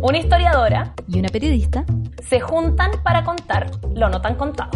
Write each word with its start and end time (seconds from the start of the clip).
Una 0.00 0.18
historiadora 0.18 0.94
y 1.08 1.18
una 1.18 1.28
periodista 1.30 1.84
se 2.22 2.38
juntan 2.38 2.92
para 3.02 3.24
contar 3.24 3.68
lo 3.92 4.08
no 4.08 4.20
tan 4.20 4.36
contado. 4.36 4.70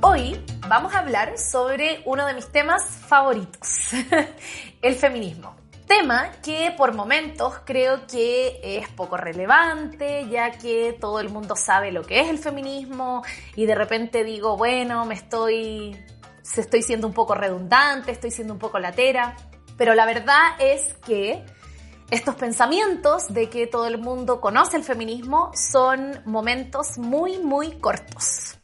Hoy 0.00 0.44
vamos 0.66 0.92
a 0.94 0.98
hablar 0.98 1.38
sobre 1.38 2.02
uno 2.06 2.26
de 2.26 2.34
mis 2.34 2.48
temas 2.48 2.82
favoritos, 2.82 3.90
el 4.82 4.96
feminismo. 4.96 5.57
Tema 5.88 6.32
que 6.44 6.74
por 6.76 6.94
momentos 6.94 7.54
creo 7.64 8.06
que 8.06 8.60
es 8.62 8.90
poco 8.90 9.16
relevante, 9.16 10.28
ya 10.28 10.50
que 10.50 10.94
todo 11.00 11.18
el 11.18 11.30
mundo 11.30 11.56
sabe 11.56 11.92
lo 11.92 12.02
que 12.02 12.20
es 12.20 12.28
el 12.28 12.38
feminismo 12.38 13.22
y 13.56 13.64
de 13.64 13.74
repente 13.74 14.22
digo, 14.22 14.58
bueno, 14.58 15.06
me 15.06 15.14
estoy, 15.14 15.96
estoy 16.54 16.82
siendo 16.82 17.06
un 17.06 17.14
poco 17.14 17.34
redundante, 17.34 18.12
estoy 18.12 18.30
siendo 18.30 18.52
un 18.52 18.58
poco 18.58 18.78
latera, 18.78 19.34
pero 19.78 19.94
la 19.94 20.04
verdad 20.04 20.60
es 20.60 20.92
que 21.06 21.42
estos 22.10 22.34
pensamientos 22.34 23.32
de 23.32 23.48
que 23.48 23.66
todo 23.66 23.86
el 23.86 23.96
mundo 23.96 24.42
conoce 24.42 24.76
el 24.76 24.84
feminismo 24.84 25.52
son 25.54 26.20
momentos 26.26 26.98
muy, 26.98 27.38
muy 27.38 27.78
cortos. 27.78 28.58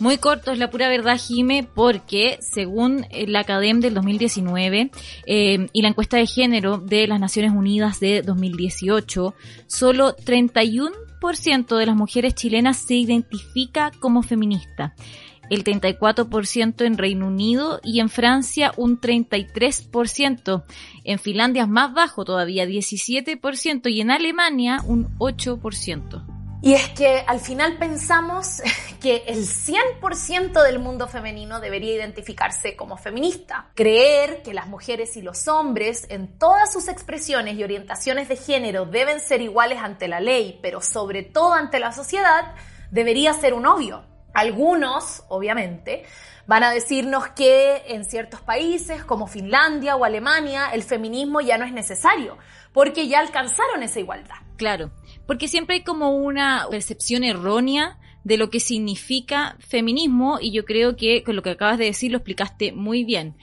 Muy 0.00 0.18
corto 0.18 0.52
es 0.52 0.58
la 0.58 0.70
pura 0.70 0.88
verdad, 0.88 1.18
Jime, 1.18 1.66
porque 1.74 2.38
según 2.40 3.04
la 3.26 3.40
Academ 3.40 3.80
del 3.80 3.94
2019 3.94 4.92
eh, 5.26 5.66
y 5.72 5.82
la 5.82 5.88
encuesta 5.88 6.16
de 6.16 6.26
género 6.26 6.78
de 6.78 7.08
las 7.08 7.18
Naciones 7.18 7.50
Unidas 7.52 7.98
de 7.98 8.22
2018, 8.22 9.34
solo 9.66 10.14
31% 10.16 11.76
de 11.76 11.86
las 11.86 11.96
mujeres 11.96 12.36
chilenas 12.36 12.76
se 12.76 12.94
identifica 12.94 13.90
como 13.98 14.22
feminista. 14.22 14.94
El 15.50 15.64
34% 15.64 16.84
en 16.84 16.96
Reino 16.96 17.26
Unido 17.26 17.80
y 17.82 17.98
en 17.98 18.08
Francia 18.08 18.72
un 18.76 19.00
33%. 19.00 20.62
En 21.02 21.18
Finlandia 21.18 21.62
es 21.62 21.68
más 21.68 21.92
bajo 21.92 22.24
todavía, 22.24 22.66
17% 22.66 23.90
y 23.90 24.00
en 24.00 24.12
Alemania 24.12 24.80
un 24.86 25.08
8%. 25.18 26.27
Y 26.60 26.74
es 26.74 26.88
que 26.88 27.22
al 27.24 27.38
final 27.38 27.78
pensamos 27.78 28.60
que 29.00 29.22
el 29.28 29.46
100% 29.46 30.62
del 30.62 30.80
mundo 30.80 31.06
femenino 31.06 31.60
debería 31.60 31.94
identificarse 31.94 32.74
como 32.74 32.96
feminista. 32.96 33.70
Creer 33.74 34.42
que 34.42 34.54
las 34.54 34.66
mujeres 34.66 35.16
y 35.16 35.22
los 35.22 35.46
hombres 35.46 36.06
en 36.08 36.36
todas 36.36 36.72
sus 36.72 36.88
expresiones 36.88 37.56
y 37.56 37.62
orientaciones 37.62 38.28
de 38.28 38.36
género 38.36 38.86
deben 38.86 39.20
ser 39.20 39.40
iguales 39.40 39.78
ante 39.80 40.08
la 40.08 40.18
ley, 40.18 40.58
pero 40.60 40.80
sobre 40.80 41.22
todo 41.22 41.52
ante 41.52 41.78
la 41.78 41.92
sociedad, 41.92 42.54
debería 42.90 43.32
ser 43.34 43.54
un 43.54 43.66
obvio. 43.66 44.04
Algunos, 44.34 45.22
obviamente, 45.28 46.04
van 46.48 46.64
a 46.64 46.70
decirnos 46.72 47.28
que 47.28 47.84
en 47.86 48.04
ciertos 48.04 48.40
países 48.40 49.04
como 49.04 49.26
Finlandia 49.28 49.94
o 49.96 50.04
Alemania 50.04 50.70
el 50.72 50.82
feminismo 50.82 51.40
ya 51.40 51.56
no 51.56 51.64
es 51.64 51.72
necesario, 51.72 52.36
porque 52.72 53.06
ya 53.06 53.20
alcanzaron 53.20 53.82
esa 53.82 54.00
igualdad. 54.00 54.36
Claro, 54.56 54.90
porque 55.28 55.46
siempre 55.46 55.76
hay 55.76 55.82
como 55.82 56.16
una 56.16 56.66
percepción 56.70 57.22
errónea 57.22 57.98
de 58.24 58.38
lo 58.38 58.48
que 58.48 58.60
significa 58.60 59.56
feminismo 59.58 60.38
y 60.40 60.52
yo 60.52 60.64
creo 60.64 60.96
que 60.96 61.22
con 61.22 61.36
lo 61.36 61.42
que 61.42 61.50
acabas 61.50 61.76
de 61.76 61.84
decir 61.84 62.10
lo 62.10 62.16
explicaste 62.16 62.72
muy 62.72 63.04
bien. 63.04 63.36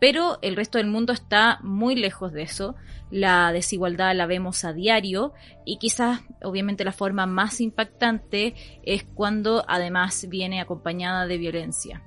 Pero 0.00 0.40
el 0.42 0.56
resto 0.56 0.78
del 0.78 0.88
mundo 0.88 1.12
está 1.12 1.60
muy 1.62 1.94
lejos 1.94 2.32
de 2.32 2.42
eso. 2.42 2.74
La 3.12 3.52
desigualdad 3.52 4.16
la 4.16 4.26
vemos 4.26 4.64
a 4.64 4.72
diario 4.72 5.32
y 5.64 5.78
quizás 5.78 6.22
obviamente 6.42 6.84
la 6.84 6.90
forma 6.90 7.26
más 7.26 7.60
impactante 7.60 8.56
es 8.82 9.04
cuando 9.04 9.64
además 9.68 10.26
viene 10.28 10.60
acompañada 10.60 11.28
de 11.28 11.38
violencia. 11.38 12.02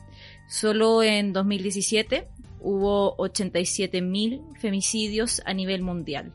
Solo 0.50 1.04
en 1.04 1.32
2017 1.32 2.28
hubo 2.60 3.16
87.000 3.16 4.60
femicidios 4.60 5.42
a 5.46 5.54
nivel 5.54 5.84
mundial 5.84 6.34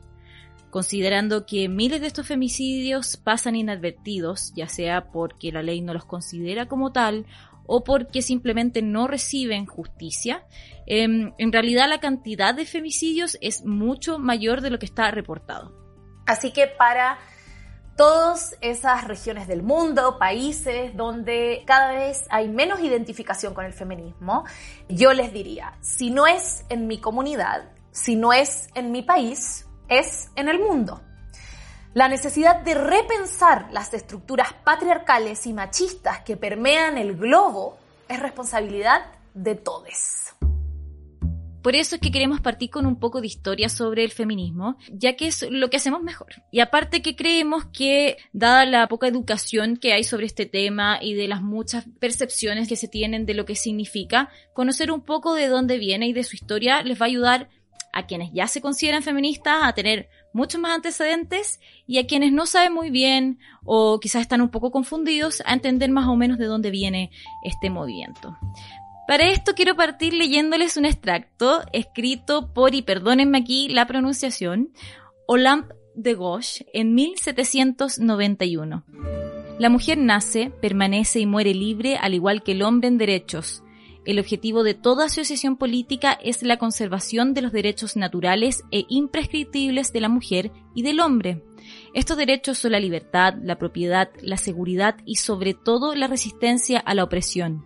considerando 0.71 1.47
que 1.47 1.69
miles 1.69 2.01
de 2.01 2.09
estos 2.09 2.27
femicidios 2.27 3.17
pasan 3.17 3.57
inadvertidos, 3.57 4.53
ya 4.55 4.69
sea 4.69 5.11
porque 5.13 5.53
la 5.53 5.63
ley 5.63 5.81
no 5.81 5.95
los 5.95 6.05
considera 6.05 6.67
como 6.67 6.93
tal 6.93 7.27
o 7.67 7.83
porque 7.85 8.23
simplemente 8.23 8.83
no 8.83 9.07
reciben 9.07 9.67
justicia, 9.67 10.45
em, 10.87 11.33
en 11.39 11.53
realidad 11.53 11.89
la 11.89 11.99
cantidad 11.99 12.55
de 12.55 12.65
femicidios 12.65 13.37
es 13.41 13.65
mucho 13.65 14.19
mayor 14.19 14.61
de 14.61 14.71
lo 14.71 14.79
que 14.79 14.87
está 14.87 15.11
reportado. 15.11 15.75
Así 16.27 16.53
que 16.53 16.67
para 16.67 17.19
todas 17.97 18.57
esas 18.61 19.05
regiones 19.05 19.49
del 19.49 19.63
mundo, 19.63 20.19
países 20.19 20.97
donde 20.97 21.63
cada 21.67 21.93
vez 21.93 22.25
hay 22.31 22.49
menos 22.49 22.81
identificación 22.81 23.55
con 23.55 23.65
el 23.65 23.73
feminismo, 23.73 24.45
yo 24.89 25.13
les 25.13 25.33
diría, 25.33 25.75
si 25.81 26.11
no 26.11 26.27
es 26.27 26.65
en 26.69 26.87
mi 26.87 27.01
comunidad, 27.01 27.71
si 27.91 28.15
no 28.15 28.33
es 28.33 28.69
en 28.75 28.93
mi 28.93 29.03
país, 29.03 29.66
es 29.89 30.31
en 30.37 30.49
el 30.49 30.59
mundo. 30.59 31.01
La 31.95 32.09
necesidad 32.09 32.61
de 32.61 32.75
repensar 32.75 33.69
las 33.73 33.95
estructuras 33.95 34.53
patriarcales 34.65 35.47
y 35.47 35.53
machistas 35.53 36.21
que 36.21 36.37
permean 36.37 36.99
el 36.99 37.17
globo 37.17 37.79
es 38.09 38.21
responsabilidad 38.21 39.07
de 39.33 39.55
todos. 39.55 40.27
Por 41.67 41.75
eso 41.75 41.97
es 41.97 42.01
que 42.01 42.13
queremos 42.13 42.41
partir 42.41 42.71
con 42.71 42.87
un 42.87 43.01
poco 43.01 43.21
de 43.21 43.27
historia 43.27 43.69
sobre 43.69 44.05
el 44.05 44.13
feminismo, 44.13 44.77
ya 44.89 45.17
que 45.17 45.27
es 45.27 45.45
lo 45.51 45.69
que 45.69 45.79
hacemos 45.79 46.01
mejor. 46.01 46.29
Y 46.53 46.61
aparte 46.61 47.03
que 47.03 47.17
creemos 47.17 47.65
que, 47.73 48.19
dada 48.33 48.65
la 48.67 48.87
poca 48.87 49.09
educación 49.09 49.77
que 49.77 49.93
hay 49.93 50.05
sobre 50.05 50.27
este 50.27 50.47
tema 50.47 51.01
y 51.03 51.15
de 51.15 51.27
las 51.27 51.43
muchas 51.43 51.87
percepciones 51.99 52.69
que 52.69 52.77
se 52.77 52.87
tienen 52.87 53.27
de 53.27 53.35
lo 53.35 53.47
que 53.47 53.57
significa, 53.57 54.29
conocer 54.53 54.93
un 54.93 55.01
poco 55.01 55.35
de 55.35 55.49
dónde 55.49 55.79
viene 55.79 56.07
y 56.07 56.13
de 56.13 56.23
su 56.23 56.37
historia 56.37 56.83
les 56.83 57.01
va 57.01 57.07
a 57.07 57.09
ayudar 57.09 57.49
a 57.97 58.07
quienes 58.07 58.31
ya 58.33 58.47
se 58.47 58.61
consideran 58.61 59.03
feministas 59.03 59.57
a 59.63 59.73
tener 59.73 60.09
muchos 60.33 60.61
más 60.61 60.77
antecedentes 60.77 61.61
y 61.87 61.99
a 61.99 62.07
quienes 62.07 62.31
no 62.31 62.45
saben 62.45 62.75
muy 62.75 62.91
bien 62.91 63.39
o 63.65 63.99
quizás 64.01 64.21
están 64.23 64.43
un 64.43 64.51
poco 64.51 64.71
confundidos 64.71 65.43
a 65.47 65.55
entender 65.55 65.91
más 65.91 66.07
o 66.07 66.15
menos 66.15 66.37
de 66.39 66.45
dónde 66.45 66.71
viene 66.71 67.11
este 67.43 67.71
movimiento. 67.71 68.37
Para 69.09 69.31
esto 69.31 69.55
quiero 69.55 69.77
partir 69.77 70.13
leyéndoles 70.13 70.77
un 70.77 70.85
extracto 70.85 71.63
escrito 71.73 72.53
por, 72.53 72.75
y 72.75 72.83
perdónenme 72.83 73.39
aquí 73.39 73.69
la 73.69 73.87
pronunciación, 73.87 74.73
Olympe 75.27 75.75
de 75.95 76.15
Gauche 76.15 76.67
en 76.75 76.95
1791. 76.95 78.85
La 79.59 79.71
mujer 79.71 79.97
nace, 79.97 80.51
permanece 80.61 81.21
y 81.21 81.27
muere 81.27 81.55
libre 81.55 81.97
al 81.97 82.13
igual 82.13 82.43
que 82.43 82.53
el 82.53 82.63
hombre 82.63 82.89
en 82.89 82.99
derechos, 82.99 83.63
el 84.07 84.21
objetivo 84.21 84.63
de 84.63 84.75
toda 84.75 85.07
asociación 85.07 85.57
política 85.57 86.13
es 86.23 86.43
la 86.43 86.59
conservación 86.59 87.35
de 87.35 87.43
los 87.43 87.53
derechos 87.53 87.97
naturales 87.97 88.63
e 88.71 88.85
imprescriptibles 88.89 89.93
de 89.93 90.01
la 90.01 90.09
mujer 90.09 90.53
y 90.75 90.83
del 90.83 91.01
hombre. 91.01 91.43
Estos 91.93 92.17
derechos 92.17 92.59
son 92.59 92.73
la 92.73 92.81
libertad, 92.81 93.35
la 93.43 93.59
propiedad, 93.59 94.09
la 94.23 94.37
seguridad 94.37 94.97
y 95.05 95.17
sobre 95.17 95.55
todo 95.55 95.95
la 95.97 96.07
resistencia 96.07 96.79
a 96.79 96.95
la 96.95 97.03
opresión. 97.03 97.65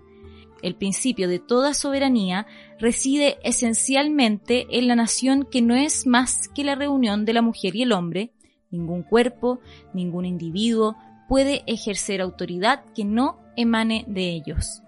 El 0.63 0.77
principio 0.77 1.29
de 1.29 1.39
toda 1.39 1.75
soberanía 1.75 2.47
reside 2.79 3.39
esencialmente 3.45 4.67
en 4.71 4.89
la 4.89 4.97
nación 4.97 5.47
que 5.51 5.63
no 5.63 5.75
es 5.75 6.07
más 6.07 6.49
que 6.49 6.65
la 6.65 6.75
reunión 6.75 7.25
de 7.25 7.35
la 7.35 7.43
mujer 7.43 7.77
y 7.77 7.83
el 7.83 7.93
hombre. 7.93 8.33
Ningún 8.71 9.03
cuerpo, 9.03 9.61
ningún 9.93 10.25
individuo 10.25 10.97
puede 11.29 11.63
ejercer 11.67 12.21
autoridad 12.21 12.85
que 12.95 13.05
no 13.05 13.39
emane 13.57 14.05
de 14.09 14.31
ellos. 14.31 14.83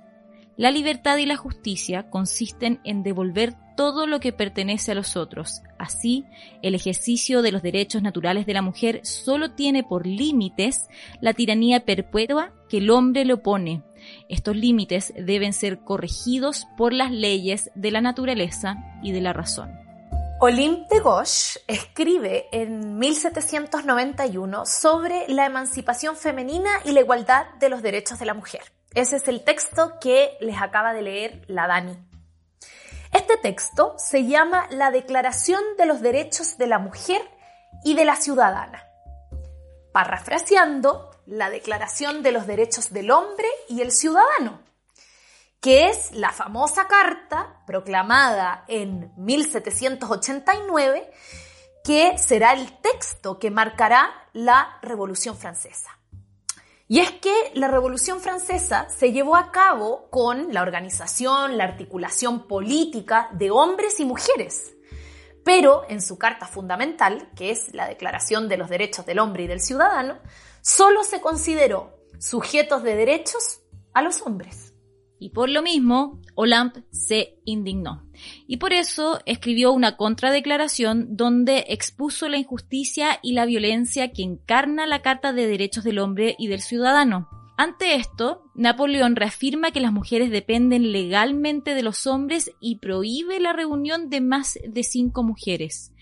La 0.62 0.70
libertad 0.70 1.16
y 1.16 1.26
la 1.26 1.36
justicia 1.36 2.08
consisten 2.08 2.80
en 2.84 3.02
devolver 3.02 3.54
todo 3.76 4.06
lo 4.06 4.20
que 4.20 4.32
pertenece 4.32 4.92
a 4.92 4.94
los 4.94 5.16
otros. 5.16 5.60
Así, 5.76 6.24
el 6.62 6.76
ejercicio 6.76 7.42
de 7.42 7.50
los 7.50 7.62
derechos 7.62 8.00
naturales 8.00 8.46
de 8.46 8.54
la 8.54 8.62
mujer 8.62 9.00
solo 9.02 9.54
tiene 9.56 9.82
por 9.82 10.06
límites 10.06 10.86
la 11.20 11.34
tiranía 11.34 11.84
perpetua 11.84 12.52
que 12.68 12.76
el 12.76 12.90
hombre 12.90 13.24
le 13.24 13.32
opone. 13.32 13.82
Estos 14.28 14.54
límites 14.54 15.12
deben 15.18 15.52
ser 15.52 15.80
corregidos 15.80 16.68
por 16.78 16.92
las 16.92 17.10
leyes 17.10 17.72
de 17.74 17.90
la 17.90 18.00
naturaleza 18.00 18.76
y 19.02 19.10
de 19.10 19.20
la 19.20 19.32
razón. 19.32 19.68
Olympe 20.38 21.00
Gauche 21.00 21.58
escribe 21.66 22.46
en 22.52 23.00
1791 23.00 24.64
sobre 24.66 25.26
la 25.26 25.44
emancipación 25.44 26.14
femenina 26.14 26.70
y 26.84 26.92
la 26.92 27.00
igualdad 27.00 27.46
de 27.58 27.68
los 27.68 27.82
derechos 27.82 28.20
de 28.20 28.26
la 28.26 28.34
mujer. 28.34 28.62
Ese 28.94 29.16
es 29.16 29.28
el 29.28 29.42
texto 29.42 29.98
que 30.00 30.36
les 30.40 30.60
acaba 30.60 30.92
de 30.92 31.02
leer 31.02 31.44
la 31.46 31.66
Dani. 31.66 31.96
Este 33.12 33.36
texto 33.36 33.94
se 33.98 34.26
llama 34.26 34.66
la 34.70 34.90
Declaración 34.90 35.62
de 35.78 35.86
los 35.86 36.00
Derechos 36.00 36.58
de 36.58 36.66
la 36.66 36.78
Mujer 36.78 37.22
y 37.84 37.94
de 37.94 38.04
la 38.04 38.16
Ciudadana. 38.16 38.86
Parafraseando, 39.92 41.10
la 41.26 41.50
Declaración 41.50 42.22
de 42.22 42.32
los 42.32 42.46
Derechos 42.46 42.92
del 42.92 43.10
Hombre 43.10 43.48
y 43.68 43.80
el 43.80 43.92
Ciudadano, 43.92 44.60
que 45.60 45.88
es 45.88 46.12
la 46.12 46.32
famosa 46.32 46.88
carta 46.88 47.62
proclamada 47.66 48.64
en 48.66 49.12
1789, 49.16 51.10
que 51.84 52.18
será 52.18 52.52
el 52.52 52.80
texto 52.80 53.38
que 53.38 53.50
marcará 53.50 54.10
la 54.32 54.78
Revolución 54.82 55.36
Francesa. 55.36 56.01
Y 56.92 57.00
es 57.00 57.10
que 57.10 57.32
la 57.54 57.68
Revolución 57.68 58.20
Francesa 58.20 58.86
se 58.90 59.12
llevó 59.12 59.36
a 59.36 59.50
cabo 59.50 60.10
con 60.10 60.52
la 60.52 60.60
organización, 60.60 61.56
la 61.56 61.64
articulación 61.64 62.46
política 62.46 63.30
de 63.32 63.50
hombres 63.50 63.98
y 63.98 64.04
mujeres. 64.04 64.74
Pero 65.42 65.84
en 65.88 66.02
su 66.02 66.18
carta 66.18 66.46
fundamental, 66.46 67.30
que 67.34 67.50
es 67.50 67.72
la 67.72 67.88
Declaración 67.88 68.46
de 68.46 68.58
los 68.58 68.68
Derechos 68.68 69.06
del 69.06 69.20
Hombre 69.20 69.44
y 69.44 69.46
del 69.46 69.62
Ciudadano, 69.62 70.18
solo 70.60 71.02
se 71.02 71.22
consideró 71.22 71.96
sujetos 72.20 72.82
de 72.82 72.94
derechos 72.94 73.62
a 73.94 74.02
los 74.02 74.20
hombres. 74.20 74.71
Y 75.22 75.28
por 75.28 75.48
lo 75.48 75.62
mismo, 75.62 76.20
Olympe 76.34 76.82
se 76.90 77.38
indignó. 77.44 78.02
Y 78.48 78.56
por 78.56 78.72
eso 78.72 79.20
escribió 79.24 79.72
una 79.72 79.96
contradeclaración 79.96 81.16
donde 81.16 81.64
expuso 81.68 82.28
la 82.28 82.38
injusticia 82.38 83.20
y 83.22 83.34
la 83.34 83.46
violencia 83.46 84.10
que 84.12 84.24
encarna 84.24 84.84
la 84.84 85.00
Carta 85.00 85.32
de 85.32 85.46
Derechos 85.46 85.84
del 85.84 86.00
Hombre 86.00 86.34
y 86.40 86.48
del 86.48 86.60
Ciudadano. 86.60 87.28
Ante 87.56 87.94
esto, 87.94 88.50
Napoleón 88.56 89.14
reafirma 89.14 89.70
que 89.70 89.80
las 89.80 89.92
mujeres 89.92 90.32
dependen 90.32 90.90
legalmente 90.90 91.76
de 91.76 91.84
los 91.84 92.08
hombres 92.08 92.50
y 92.58 92.78
prohíbe 92.78 93.38
la 93.38 93.52
reunión 93.52 94.10
de 94.10 94.22
más 94.22 94.58
de 94.66 94.82
cinco 94.82 95.22
mujeres. 95.22 95.92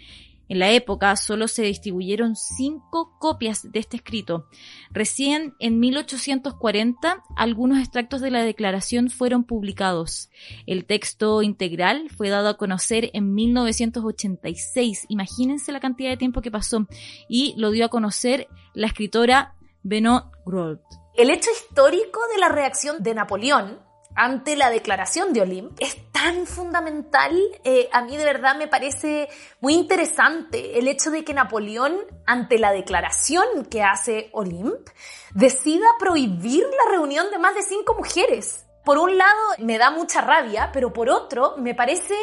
En 0.50 0.58
la 0.58 0.72
época 0.72 1.14
solo 1.14 1.46
se 1.46 1.62
distribuyeron 1.62 2.34
cinco 2.34 3.16
copias 3.20 3.70
de 3.70 3.78
este 3.78 3.98
escrito. 3.98 4.48
Recién 4.90 5.54
en 5.60 5.78
1840 5.78 7.22
algunos 7.36 7.78
extractos 7.78 8.20
de 8.20 8.32
la 8.32 8.42
declaración 8.42 9.10
fueron 9.10 9.44
publicados. 9.44 10.28
El 10.66 10.86
texto 10.86 11.42
integral 11.42 12.10
fue 12.16 12.30
dado 12.30 12.48
a 12.48 12.56
conocer 12.56 13.10
en 13.12 13.32
1986. 13.32 15.06
Imagínense 15.08 15.70
la 15.70 15.78
cantidad 15.78 16.10
de 16.10 16.16
tiempo 16.16 16.42
que 16.42 16.50
pasó. 16.50 16.88
Y 17.28 17.54
lo 17.56 17.70
dio 17.70 17.84
a 17.84 17.88
conocer 17.88 18.48
la 18.74 18.88
escritora 18.88 19.54
Benoît 19.84 20.24
Groult. 20.44 20.80
El 21.14 21.30
hecho 21.30 21.50
histórico 21.52 22.18
de 22.34 22.40
la 22.40 22.48
reacción 22.48 23.04
de 23.04 23.14
Napoleón 23.14 23.78
ante 24.14 24.56
la 24.56 24.70
declaración 24.70 25.32
de 25.32 25.42
Olimp 25.42 25.80
es 25.80 25.96
tan 26.12 26.46
fundamental, 26.46 27.36
eh, 27.64 27.88
a 27.92 28.02
mí 28.02 28.16
de 28.16 28.24
verdad 28.24 28.56
me 28.56 28.68
parece 28.68 29.28
muy 29.60 29.74
interesante 29.74 30.78
el 30.78 30.88
hecho 30.88 31.10
de 31.10 31.24
que 31.24 31.34
Napoleón, 31.34 31.96
ante 32.26 32.58
la 32.58 32.72
declaración 32.72 33.64
que 33.70 33.82
hace 33.82 34.28
Olimp, 34.32 34.88
decida 35.34 35.86
prohibir 35.98 36.64
la 36.64 36.90
reunión 36.90 37.30
de 37.30 37.38
más 37.38 37.54
de 37.54 37.62
cinco 37.62 37.94
mujeres. 37.94 38.66
Por 38.84 38.98
un 38.98 39.16
lado 39.16 39.40
me 39.58 39.78
da 39.78 39.90
mucha 39.90 40.20
rabia, 40.20 40.70
pero 40.72 40.92
por 40.92 41.08
otro 41.08 41.56
me 41.56 41.74
parece 41.74 42.14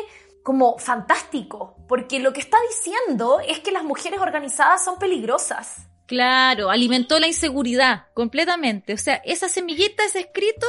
como 0.44 0.78
fantástico, 0.78 1.76
porque 1.88 2.20
lo 2.20 2.34
que 2.34 2.40
está 2.40 2.58
diciendo 2.70 3.40
es 3.46 3.60
que 3.60 3.72
las 3.72 3.84
mujeres 3.84 4.20
organizadas 4.20 4.84
son 4.84 4.98
peligrosas. 4.98 5.88
Claro, 6.06 6.70
alimentó 6.70 7.20
la 7.20 7.28
inseguridad 7.28 8.06
completamente. 8.14 8.94
O 8.94 8.98
sea, 8.98 9.16
esa 9.26 9.50
semillita, 9.50 10.06
ese 10.06 10.22
escrito, 10.22 10.66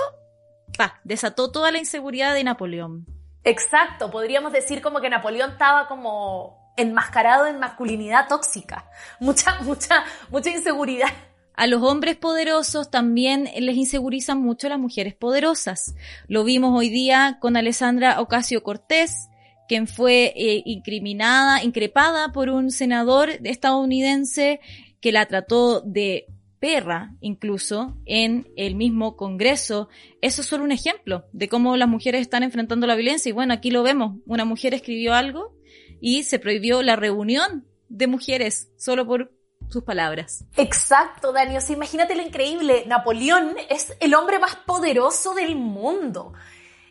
desató 1.05 1.51
toda 1.51 1.73
la 1.73 1.79
inseguridad 1.79 2.35
de 2.35 2.45
Napoleón. 2.45 3.07
Exacto, 3.45 4.11
podríamos 4.11 4.53
decir 4.53 4.83
como 4.83 5.01
que 5.01 5.11
Napoleón 5.11 5.53
estaba 5.53 5.89
como 5.89 6.73
enmascarado 6.77 7.47
en 7.47 7.59
masculinidad 7.59 8.29
tóxica, 8.29 8.89
mucha, 9.21 9.61
mucha, 9.63 10.05
mucha 10.31 10.51
inseguridad. 10.51 11.09
A 11.55 11.67
los 11.67 11.83
hombres 11.83 12.17
poderosos 12.17 12.89
también 12.89 13.49
les 13.59 13.77
insegurizan 13.77 14.41
mucho 14.41 14.69
las 14.69 14.79
mujeres 14.79 15.15
poderosas. 15.15 15.97
Lo 16.29 16.45
vimos 16.45 16.73
hoy 16.79 16.89
día 16.89 17.39
con 17.41 17.57
Alessandra 17.57 18.21
Ocasio 18.21 18.63
Cortés, 18.63 19.29
quien 19.67 19.89
fue 19.89 20.33
eh, 20.37 20.63
incriminada, 20.65 21.65
increpada 21.65 22.33
por 22.33 22.49
un 22.49 22.71
senador 22.71 23.31
estadounidense 23.43 24.61
que 25.01 25.11
la 25.11 25.27
trató 25.27 25.81
de 25.81 26.27
perra 26.59 27.15
incluso 27.21 27.97
en 28.07 28.49
el 28.57 28.75
mismo 28.75 29.17
Congreso. 29.17 29.89
Eso 30.21 30.43
es 30.43 30.47
solo 30.47 30.65
un 30.65 30.73
ejemplo 30.73 31.25
de 31.33 31.49
cómo 31.49 31.77
las 31.77 31.89
mujeres 31.89 32.21
están 32.21 32.43
enfrentando 32.43 32.87
la 32.87 32.95
violencia. 32.95 33.31
Y 33.31 33.33
bueno, 33.33 33.55
aquí 33.55 33.71
lo 33.71 33.83
vemos. 33.83 34.17
Una 34.27 34.45
mujer 34.45 34.75
escribió 34.75 35.15
algo 35.15 35.55
y 36.01 36.25
se 36.25 36.39
prohibió 36.39 36.83
la 36.83 36.97
reunión 36.97 37.67
de 37.89 38.07
mujeres 38.07 38.71
solo 38.77 39.07
por 39.07 39.33
sus 39.69 39.85
palabras. 39.85 40.45
Exacto, 40.57 41.33
Dani. 41.33 41.57
O 41.57 41.61
sea, 41.61 41.77
imagínate 41.77 42.15
lo 42.15 42.23
increíble. 42.23 42.85
Napoleón 42.87 43.57
es 43.69 43.95
el 44.01 44.15
hombre 44.15 44.39
más 44.39 44.57
poderoso 44.57 45.35
del 45.35 45.57
mundo. 45.57 46.33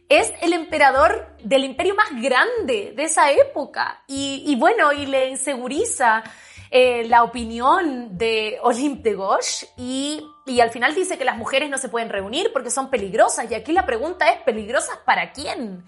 Es 0.10 0.32
el 0.42 0.54
emperador 0.54 1.36
del 1.44 1.66
imperio 1.66 1.96
más 1.96 2.10
grande 2.22 2.94
de 2.96 3.04
esa 3.04 3.32
época. 3.32 4.04
Y, 4.08 4.44
y 4.46 4.56
bueno, 4.56 4.94
y 4.94 5.06
le 5.06 5.30
inseguriza 5.30 6.24
eh, 6.70 7.08
la 7.08 7.24
opinión 7.24 8.18
de 8.18 8.58
Olympe 8.62 9.10
de 9.10 9.16
Gauche 9.16 9.68
y, 9.78 10.24
y 10.46 10.60
al 10.60 10.70
final 10.72 10.94
dice 10.94 11.18
que 11.18 11.26
las 11.26 11.38
mujeres 11.38 11.70
no 11.70 11.78
se 11.78 11.90
pueden 11.90 12.10
reunir 12.10 12.52
porque 12.54 12.70
son 12.70 12.90
peligrosas. 12.90 13.50
Y 13.50 13.56
aquí 13.56 13.72
la 13.72 13.86
pregunta 13.86 14.30
es, 14.30 14.42
¿peligrosas 14.42 14.98
para 15.06 15.32
quién? 15.32 15.84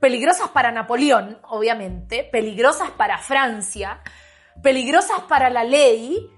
Peligrosas 0.00 0.50
para 0.50 0.72
Napoleón, 0.72 1.38
obviamente, 1.48 2.28
peligrosas 2.30 2.90
para 2.90 3.18
Francia, 3.18 4.00
peligrosas 4.62 5.20
para 5.22 5.48
la 5.48 5.64
ley, 5.64 6.30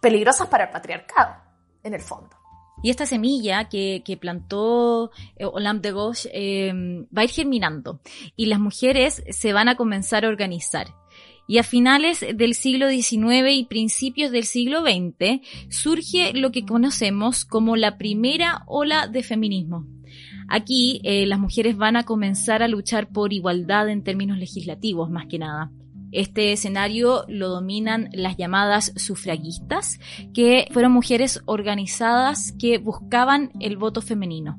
peligrosas 0.00 0.48
para 0.48 0.64
el 0.64 0.70
patriarcado, 0.70 1.36
en 1.82 1.94
el 1.94 2.00
fondo. 2.00 2.36
Y 2.82 2.90
esta 2.90 3.06
semilla 3.06 3.68
que, 3.68 4.02
que 4.04 4.16
plantó 4.16 5.10
eh, 5.36 5.44
Olympe 5.44 5.88
de 5.88 5.94
Gauche 5.94 6.30
eh, 6.32 6.72
va 7.16 7.22
a 7.22 7.24
ir 7.24 7.30
germinando 7.30 8.00
y 8.36 8.46
las 8.46 8.60
mujeres 8.60 9.22
se 9.30 9.52
van 9.52 9.68
a 9.68 9.76
comenzar 9.76 10.24
a 10.24 10.28
organizar 10.28 10.86
y 11.48 11.58
a 11.58 11.62
finales 11.62 12.24
del 12.36 12.54
siglo 12.54 12.90
XIX 12.90 13.50
y 13.52 13.64
principios 13.64 14.30
del 14.30 14.44
siglo 14.44 14.82
XX 14.82 15.40
surge 15.70 16.34
lo 16.34 16.52
que 16.52 16.66
conocemos 16.66 17.46
como 17.46 17.74
la 17.74 17.96
primera 17.96 18.64
ola 18.66 19.08
de 19.08 19.22
feminismo. 19.22 19.86
Aquí 20.46 21.00
eh, 21.04 21.26
las 21.26 21.38
mujeres 21.38 21.78
van 21.78 21.96
a 21.96 22.04
comenzar 22.04 22.62
a 22.62 22.68
luchar 22.68 23.08
por 23.08 23.32
igualdad 23.32 23.88
en 23.88 24.04
términos 24.04 24.38
legislativos, 24.38 25.10
más 25.10 25.26
que 25.26 25.38
nada. 25.38 25.72
Este 26.12 26.52
escenario 26.52 27.24
lo 27.28 27.48
dominan 27.48 28.10
las 28.12 28.36
llamadas 28.36 28.92
sufragistas, 28.96 30.00
que 30.34 30.68
fueron 30.70 30.92
mujeres 30.92 31.40
organizadas 31.46 32.52
que 32.58 32.76
buscaban 32.76 33.52
el 33.60 33.78
voto 33.78 34.02
femenino. 34.02 34.58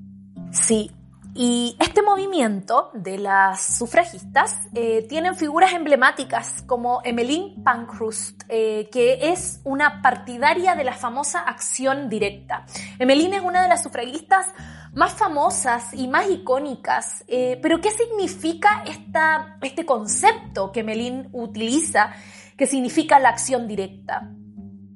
Sí, 0.51 0.91
y 1.35 1.75
este 1.79 2.01
movimiento 2.01 2.89
de 2.93 3.19
las 3.19 3.77
sufragistas 3.77 4.67
eh, 4.73 5.05
tienen 5.07 5.35
figuras 5.35 5.73
emblemáticas 5.73 6.63
como 6.65 7.01
Emmeline 7.03 7.63
Pankhurst, 7.63 8.43
eh, 8.49 8.89
que 8.91 9.29
es 9.31 9.61
una 9.63 10.01
partidaria 10.01 10.75
de 10.75 10.83
la 10.83 10.93
famosa 10.93 11.41
acción 11.41 12.09
directa. 12.09 12.65
Emmeline 12.97 13.35
es 13.35 13.41
una 13.41 13.61
de 13.61 13.69
las 13.69 13.83
sufragistas 13.83 14.47
más 14.93 15.13
famosas 15.13 15.93
y 15.93 16.07
más 16.07 16.29
icónicas, 16.29 17.23
eh, 17.27 17.59
pero 17.61 17.79
¿qué 17.79 17.91
significa 17.91 18.83
esta, 18.87 19.57
este 19.61 19.85
concepto 19.85 20.71
que 20.71 20.79
Emmeline 20.79 21.29
utiliza, 21.31 22.11
que 22.57 22.65
significa 22.65 23.19
la 23.19 23.29
acción 23.29 23.67
directa? 23.67 24.31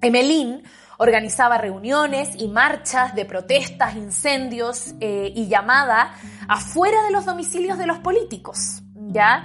Emmeline 0.01 0.63
Organizaba 0.97 1.57
reuniones 1.57 2.29
y 2.38 2.47
marchas 2.47 3.15
de 3.15 3.25
protestas, 3.25 3.95
incendios 3.95 4.93
eh, 5.00 5.31
y 5.35 5.47
llamada 5.47 6.13
afuera 6.47 7.01
de 7.03 7.12
los 7.12 7.25
domicilios 7.25 7.77
de 7.77 7.88
los 7.88 8.00
políticos. 8.00 8.83
¿ya? 8.95 9.43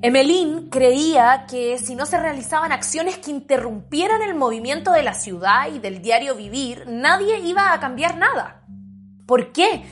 Emelín 0.00 0.68
creía 0.70 1.46
que 1.48 1.78
si 1.78 1.94
no 1.94 2.06
se 2.06 2.18
realizaban 2.18 2.72
acciones 2.72 3.18
que 3.18 3.30
interrumpieran 3.30 4.22
el 4.22 4.34
movimiento 4.34 4.92
de 4.92 5.02
la 5.02 5.14
ciudad 5.14 5.68
y 5.72 5.78
del 5.78 6.00
diario 6.00 6.34
vivir, 6.34 6.84
nadie 6.86 7.40
iba 7.40 7.72
a 7.72 7.80
cambiar 7.80 8.16
nada. 8.16 8.62
¿Por 9.26 9.52
qué? 9.52 9.84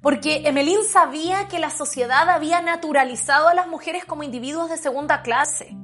Porque 0.00 0.42
Emelín 0.46 0.78
sabía 0.90 1.48
que 1.48 1.58
la 1.58 1.70
sociedad 1.70 2.28
había 2.30 2.62
naturalizado 2.62 3.48
a 3.48 3.54
las 3.54 3.66
mujeres 3.66 4.04
como 4.04 4.22
individuos 4.22 4.70
de 4.70 4.76
segunda 4.76 5.22
clase 5.22 5.76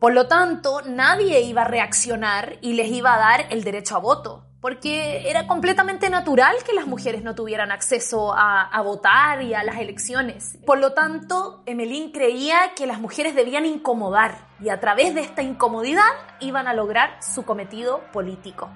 por 0.00 0.14
lo 0.14 0.28
tanto, 0.28 0.80
nadie 0.86 1.42
iba 1.42 1.60
a 1.60 1.66
reaccionar 1.66 2.56
y 2.62 2.72
les 2.72 2.90
iba 2.90 3.14
a 3.14 3.18
dar 3.18 3.46
el 3.50 3.62
derecho 3.62 3.96
a 3.96 3.98
voto, 3.98 4.46
porque 4.62 5.28
era 5.28 5.46
completamente 5.46 6.08
natural 6.08 6.56
que 6.64 6.72
las 6.72 6.86
mujeres 6.86 7.22
no 7.22 7.34
tuvieran 7.34 7.70
acceso 7.70 8.32
a, 8.34 8.80
votar 8.80 9.42
y 9.42 9.52
a 9.52 9.62
las 9.62 9.76
elecciones. 9.76 10.56
Por 10.64 10.78
lo 10.78 10.94
tanto, 10.94 11.62
Emelín 11.66 12.12
creía 12.12 12.72
que 12.74 12.86
las 12.86 12.98
mujeres 12.98 13.34
debían 13.34 13.66
incomodar 13.66 14.48
y 14.58 14.70
a 14.70 14.80
través 14.80 15.14
de 15.14 15.20
esta 15.20 15.42
incomodidad 15.42 16.10
iban 16.40 16.66
a 16.66 16.72
lograr 16.72 17.18
su 17.22 17.44
cometido 17.44 18.00
político. 18.10 18.70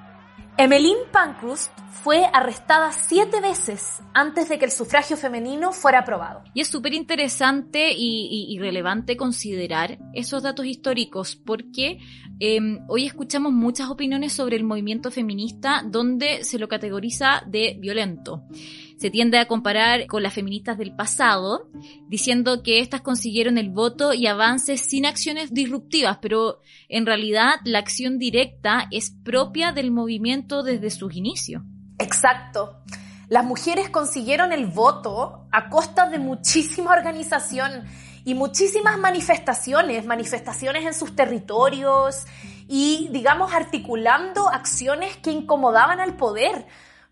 Emmeline 0.57 1.01
Pankhurst 1.11 1.73
fue 2.05 2.27
arrestada 2.33 2.93
siete 2.93 3.41
veces 3.41 4.01
antes 4.13 4.49
de 4.49 4.57
que 4.57 4.67
el 4.67 4.71
sufragio 4.71 5.17
femenino 5.17 5.73
fuera 5.73 6.01
aprobado. 6.01 6.45
Y 6.55 6.61
es 6.61 6.69
súper 6.69 6.95
interesante 6.95 7.93
y, 7.93 8.57
relevante 8.61 9.17
considerar 9.17 9.99
esos 10.13 10.45
datos 10.45 10.67
históricos 10.67 11.35
porque 11.35 11.99
em, 12.39 12.85
hoy 12.87 13.05
escuchamos 13.05 13.53
muchas 13.53 13.91
opiniones 13.91 14.33
sobre 14.33 14.55
el 14.55 14.63
movimiento 14.63 15.11
feminista 15.11 15.83
donde 15.85 16.45
se 16.45 16.61
lo 16.61 16.69
categoriza 16.69 17.43
de 17.49 17.77
violento 17.81 18.45
se 19.05 19.11
tiende 19.11 19.37
a 19.39 19.47
comparar 19.47 20.07
con 20.07 20.23
las 20.23 20.33
feministas 20.33 20.79
del 20.79 20.97
pasado, 20.97 21.69
diciendo 22.09 22.63
que 22.63 22.79
éstas 22.79 23.03
consiguieron 23.03 23.59
el 23.59 23.69
voto 23.69 24.15
y 24.15 24.27
avances 24.27 24.81
sin 24.81 25.05
acciones 25.05 25.53
disruptivas, 25.53 26.21
pero 26.23 26.61
en 26.89 27.05
realidad 27.05 27.57
la 27.67 27.81
acción 27.81 28.19
directa 28.19 28.89
es 28.91 29.11
propia 29.11 29.73
del 29.73 29.91
movimiento 29.91 30.63
desde 30.63 30.89
sus 30.89 31.15
inicios. 31.17 31.63
Exacto. 31.99 32.79
Las 33.29 33.45
mujeres 33.45 33.91
consiguieron 33.91 34.53
el 34.53 34.65
voto 34.69 35.49
a 35.53 35.69
costa 35.69 36.09
de 36.09 36.19
muchísima 36.19 36.93
organización 36.93 37.85
y 38.25 38.33
muchísimas 38.33 38.97
manifestaciones, 38.97 40.07
manifestaciones 40.07 40.87
en 40.87 40.95
sus 40.95 41.15
territorios 41.15 42.25
y, 42.69 43.11
digamos, 43.13 43.53
articulando 43.53 44.49
acciones 44.49 45.15
que 45.19 45.31
incomodaban 45.31 46.01
al 46.01 46.17
poder. 46.17 46.65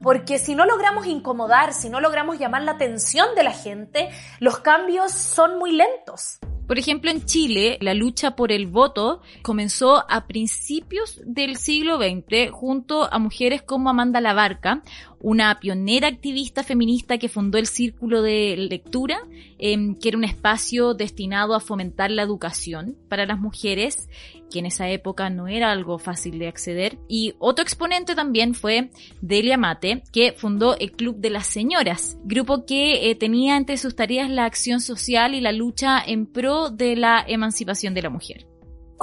Porque 0.03 0.39
si 0.39 0.55
no 0.55 0.67
logramos 0.67 1.07
incomodar, 1.07 1.73
si 1.73 1.89
no 1.89 2.01
logramos 2.01 2.39
llamar 2.39 2.63
la 2.63 2.73
atención 2.73 3.35
de 3.37 3.45
la 3.45 3.53
gente, 3.53 4.11
los 4.41 4.59
cambios 4.59 5.13
son 5.13 5.59
muy 5.59 5.73
lentos. 5.73 6.39
Por 6.67 6.79
ejemplo, 6.79 7.11
en 7.11 7.25
Chile, 7.25 7.77
la 7.81 7.93
lucha 7.93 8.35
por 8.35 8.51
el 8.51 8.67
voto 8.67 9.21
comenzó 9.43 10.11
a 10.11 10.27
principios 10.27 11.21
del 11.25 11.57
siglo 11.57 11.99
XX 11.99 12.51
junto 12.51 13.13
a 13.13 13.19
mujeres 13.19 13.63
como 13.63 13.91
Amanda 13.91 14.21
Labarca, 14.21 14.83
una 15.23 15.61
pionera 15.61 16.09
activista 16.09 16.64
feminista 16.64 17.17
que 17.17 17.29
fundó 17.29 17.57
el 17.57 17.67
Círculo 17.67 18.23
de 18.23 18.57
Lectura, 18.57 19.21
em, 19.59 19.95
que 19.95 20.09
era 20.09 20.19
un 20.19 20.25
espacio 20.25 20.95
destinado 20.95 21.55
a 21.55 21.61
fomentar 21.61 22.11
la 22.11 22.23
educación 22.23 22.97
para 23.09 23.25
las 23.25 23.38
mujeres, 23.38 24.09
que 24.50 24.59
en 24.59 24.67
esa 24.67 24.91
época 24.91 25.31
no 25.31 25.49
era 25.49 25.71
algo 25.71 25.99
fácil 25.99 26.38
de 26.38 26.49
acceder. 26.49 26.99
Y 27.09 27.35
otro 27.38 27.62
exponente 27.62 28.14
también 28.14 28.55
fue 28.55 28.91
Delia 29.21 29.57
Mate, 29.57 30.02
que 30.12 30.33
fundó 30.33 30.76
el 30.79 30.93
Club 30.93 31.17
de 31.17 31.31
las 31.31 31.47
Señoras, 31.47 32.19
grupo 32.25 32.67
que 32.67 33.11
eh, 33.11 33.14
tenía 33.14 33.57
entre 33.57 33.79
sus 33.79 33.95
tareas 33.95 34.29
la 34.29 34.45
acción 34.45 34.81
social 34.81 35.35
y 35.35 35.41
la 35.41 35.52
lucha 35.52 36.02
en 36.05 36.26
pro 36.26 36.71
de 36.71 36.97
la 36.97 37.25
emancipación 37.26 37.95
de 37.95 38.02
la 38.02 38.11
mujer. 38.11 38.52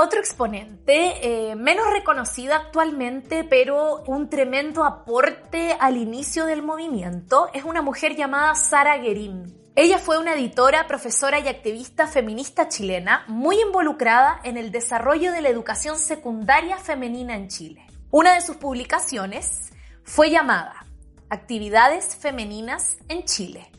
Otro 0.01 0.21
exponente, 0.21 1.49
eh, 1.49 1.55
menos 1.57 1.91
reconocido 1.91 2.55
actualmente, 2.55 3.43
pero 3.43 4.01
un 4.07 4.29
tremendo 4.29 4.85
aporte 4.85 5.75
al 5.77 5.97
inicio 5.97 6.45
del 6.45 6.61
movimiento, 6.61 7.49
es 7.53 7.65
una 7.65 7.81
mujer 7.81 8.15
llamada 8.15 8.55
Sara 8.55 8.97
Guerín. 8.97 9.53
Ella 9.75 9.97
fue 9.97 10.17
una 10.17 10.35
editora, 10.35 10.87
profesora 10.87 11.39
y 11.39 11.49
activista 11.49 12.07
feminista 12.07 12.69
chilena 12.69 13.25
muy 13.27 13.59
involucrada 13.59 14.39
en 14.45 14.55
el 14.55 14.71
desarrollo 14.71 15.33
de 15.33 15.41
la 15.41 15.49
educación 15.49 15.97
secundaria 15.97 16.77
femenina 16.77 17.35
en 17.35 17.49
Chile. 17.49 17.85
Una 18.09 18.35
de 18.35 18.41
sus 18.41 18.55
publicaciones 18.55 19.73
fue 20.05 20.29
llamada 20.29 20.85
Actividades 21.29 22.15
Femeninas 22.15 22.99
en 23.09 23.25
Chile, 23.25 23.69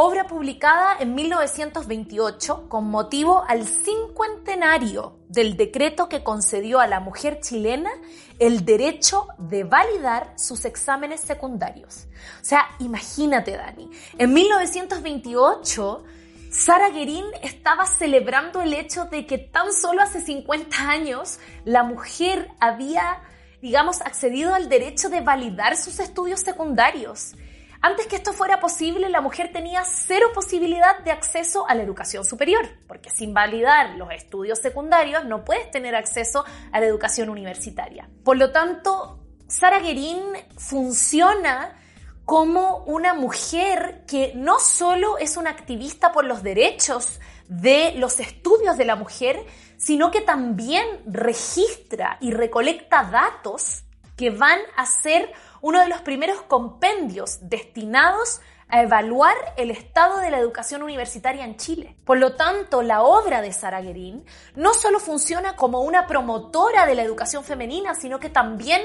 obra 0.00 0.28
publicada 0.28 0.96
en 1.00 1.16
1928 1.16 2.68
con 2.68 2.88
motivo 2.88 3.42
al 3.48 3.66
cincuentenario 3.66 5.18
del 5.28 5.56
decreto 5.56 6.08
que 6.08 6.22
concedió 6.22 6.78
a 6.78 6.86
la 6.86 7.00
mujer 7.00 7.40
chilena 7.40 7.90
el 8.38 8.64
derecho 8.64 9.26
de 9.38 9.64
validar 9.64 10.34
sus 10.36 10.64
exámenes 10.66 11.22
secundarios. 11.22 12.06
O 12.40 12.44
sea, 12.44 12.68
imagínate, 12.78 13.56
Dani, 13.56 13.90
en 14.16 14.32
1928 14.32 16.04
Sara 16.52 16.90
Guerín 16.90 17.24
estaba 17.42 17.84
celebrando 17.84 18.62
el 18.62 18.74
hecho 18.74 19.06
de 19.06 19.26
que 19.26 19.38
tan 19.38 19.72
solo 19.72 20.00
hace 20.00 20.20
50 20.20 20.76
años 20.78 21.40
la 21.64 21.82
mujer 21.82 22.48
había, 22.60 23.20
digamos, 23.60 24.00
accedido 24.02 24.54
al 24.54 24.68
derecho 24.68 25.08
de 25.08 25.22
validar 25.22 25.76
sus 25.76 25.98
estudios 25.98 26.38
secundarios. 26.38 27.34
Antes 27.80 28.08
que 28.08 28.16
esto 28.16 28.32
fuera 28.32 28.58
posible, 28.58 29.08
la 29.08 29.20
mujer 29.20 29.52
tenía 29.52 29.84
cero 29.84 30.28
posibilidad 30.34 30.98
de 31.04 31.12
acceso 31.12 31.68
a 31.68 31.76
la 31.76 31.84
educación 31.84 32.24
superior, 32.24 32.68
porque 32.88 33.10
sin 33.10 33.32
validar 33.32 33.90
los 33.96 34.10
estudios 34.10 34.58
secundarios 34.58 35.24
no 35.24 35.44
puedes 35.44 35.70
tener 35.70 35.94
acceso 35.94 36.44
a 36.72 36.80
la 36.80 36.86
educación 36.86 37.28
universitaria. 37.28 38.08
Por 38.24 38.36
lo 38.36 38.50
tanto, 38.50 39.20
Sara 39.46 39.78
Guerín 39.78 40.20
funciona 40.56 41.76
como 42.24 42.78
una 42.84 43.14
mujer 43.14 44.04
que 44.06 44.32
no 44.34 44.58
solo 44.58 45.16
es 45.16 45.36
una 45.36 45.50
activista 45.50 46.12
por 46.12 46.24
los 46.24 46.42
derechos 46.42 47.20
de 47.48 47.94
los 47.96 48.18
estudios 48.18 48.76
de 48.76 48.84
la 48.84 48.96
mujer, 48.96 49.46
sino 49.76 50.10
que 50.10 50.20
también 50.20 50.84
registra 51.06 52.18
y 52.20 52.32
recolecta 52.32 53.04
datos 53.04 53.84
que 54.16 54.30
van 54.30 54.58
a 54.76 54.84
ser 54.84 55.32
uno 55.60 55.80
de 55.80 55.88
los 55.88 56.00
primeros 56.02 56.42
compendios 56.42 57.38
destinados 57.42 58.40
a 58.68 58.82
evaluar 58.82 59.34
el 59.56 59.70
estado 59.70 60.20
de 60.20 60.30
la 60.30 60.38
educación 60.38 60.82
universitaria 60.82 61.44
en 61.44 61.56
Chile. 61.56 61.96
Por 62.04 62.18
lo 62.18 62.34
tanto, 62.34 62.82
la 62.82 63.02
obra 63.02 63.40
de 63.40 63.52
Sara 63.52 63.80
Guerín 63.80 64.24
no 64.56 64.74
solo 64.74 65.00
funciona 65.00 65.56
como 65.56 65.80
una 65.80 66.06
promotora 66.06 66.86
de 66.86 66.94
la 66.94 67.02
educación 67.02 67.44
femenina, 67.44 67.94
sino 67.94 68.20
que 68.20 68.28
también 68.28 68.82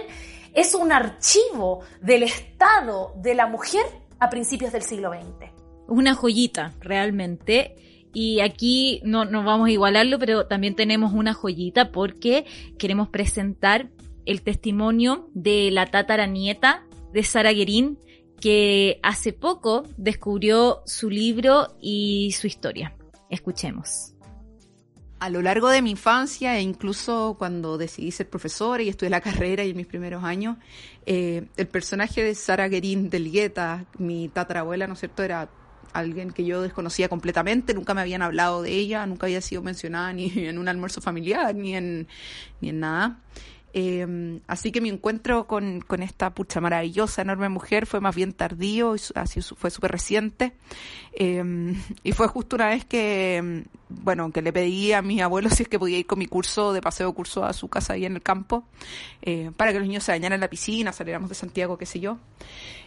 es 0.54 0.74
un 0.74 0.92
archivo 0.92 1.82
del 2.02 2.24
estado 2.24 3.14
de 3.18 3.36
la 3.36 3.48
mujer 3.48 3.86
a 4.20 4.30
principios 4.30 4.72
del 4.72 4.84
siglo 4.84 5.12
XX. 5.12 5.52
Una 5.88 6.16
joyita, 6.16 6.74
realmente. 6.80 7.76
Y 8.14 8.40
aquí 8.40 9.02
no, 9.04 9.26
no 9.26 9.44
vamos 9.44 9.68
a 9.68 9.72
igualarlo, 9.72 10.20
pero 10.20 10.46
también 10.46 10.76
tenemos 10.76 11.14
una 11.14 11.34
joyita 11.34 11.92
porque 11.92 12.46
queremos 12.78 13.10
presentar 13.10 13.90
el 14.26 14.42
testimonio 14.42 15.30
de 15.34 15.70
la 15.72 15.88
tataranieta 15.88 16.86
de 17.12 17.24
Sara 17.24 17.52
Guerín, 17.52 18.00
que 18.40 19.00
hace 19.04 19.34
poco 19.34 19.84
descubrió 19.98 20.82
su 20.86 21.10
libro 21.10 21.78
y 21.80 22.34
su 22.34 22.48
historia. 22.48 22.96
Escuchemos. 23.30 24.14
A 25.20 25.30
lo 25.30 25.42
largo 25.42 25.70
de 25.70 25.82
mi 25.82 25.92
infancia 25.92 26.58
e 26.58 26.62
incluso 26.62 27.38
cuando 27.40 27.78
decidí 27.78 28.12
ser 28.12 28.30
profesora 28.30 28.84
y 28.84 28.90
estudié 28.90 29.10
la 29.10 29.22
carrera 29.22 29.64
y 29.64 29.70
en 29.70 29.78
mis 29.78 29.88
primeros 29.88 30.24
años, 30.26 30.58
eh, 31.06 31.46
el 31.56 31.68
personaje 31.68 32.22
de 32.22 32.36
Sara 32.36 32.68
Guerín 32.68 33.10
del 33.10 33.32
Guetta, 33.32 33.86
mi 33.98 34.28
tatarabuela, 34.28 34.86
¿no 34.88 34.94
es 34.94 35.00
cierto?, 35.00 35.24
era 35.24 35.50
alguien 35.94 36.32
que 36.32 36.44
yo 36.44 36.62
desconocía 36.62 37.08
completamente, 37.08 37.74
nunca 37.74 37.94
me 37.94 38.02
habían 38.02 38.22
hablado 38.22 38.64
de 38.64 38.72
ella, 38.72 39.06
nunca 39.06 39.28
había 39.28 39.40
sido 39.40 39.62
mencionada 39.62 40.12
ni 40.12 40.26
en 40.36 40.58
un 40.58 40.68
almuerzo 40.68 41.00
familiar, 41.00 41.56
ni 41.56 41.76
en, 41.76 42.08
ni 42.60 42.70
en 42.70 42.80
nada. 42.82 43.22
Eh, 43.76 44.40
así 44.46 44.72
que 44.72 44.82
mi 44.82 44.90
encuentro 44.90 45.48
con, 45.48 45.82
con, 45.82 46.04
esta 46.04 46.34
pucha 46.34 46.62
maravillosa, 46.62 47.24
enorme 47.24 47.50
mujer 47.50 47.88
fue 47.88 48.00
más 48.00 48.16
bien 48.16 48.32
tardío, 48.32 48.96
así 49.16 49.42
fue 49.42 49.72
súper 49.72 49.92
reciente. 49.92 50.54
Eh, 51.14 51.74
y 52.04 52.12
fue 52.12 52.28
justo 52.28 52.56
una 52.56 52.68
vez 52.68 52.86
que, 52.86 53.64
bueno, 53.90 54.32
que 54.32 54.42
le 54.44 54.54
pedí 54.54 54.94
a 54.94 55.02
mi 55.02 55.22
abuelo 55.22 55.50
si 55.52 55.64
es 55.64 55.70
que 55.70 55.80
podía 55.80 55.98
ir 55.98 56.06
con 56.06 56.20
mi 56.20 56.28
curso 56.28 56.72
de 56.72 56.82
paseo 56.82 57.14
curso 57.14 57.46
a 57.46 57.54
su 57.54 57.68
casa 57.68 57.94
ahí 57.94 58.06
en 58.06 58.14
el 58.14 58.22
campo, 58.22 58.64
eh, 59.24 59.52
para 59.58 59.74
que 59.74 59.80
los 59.80 59.88
niños 59.88 60.04
se 60.04 60.12
bañaran 60.12 60.36
en 60.36 60.42
la 60.42 60.50
piscina, 60.50 60.94
saliéramos 60.94 61.30
de 61.30 61.36
Santiago, 61.36 61.78
qué 61.78 61.88
sé 61.88 62.00
yo. 62.00 62.20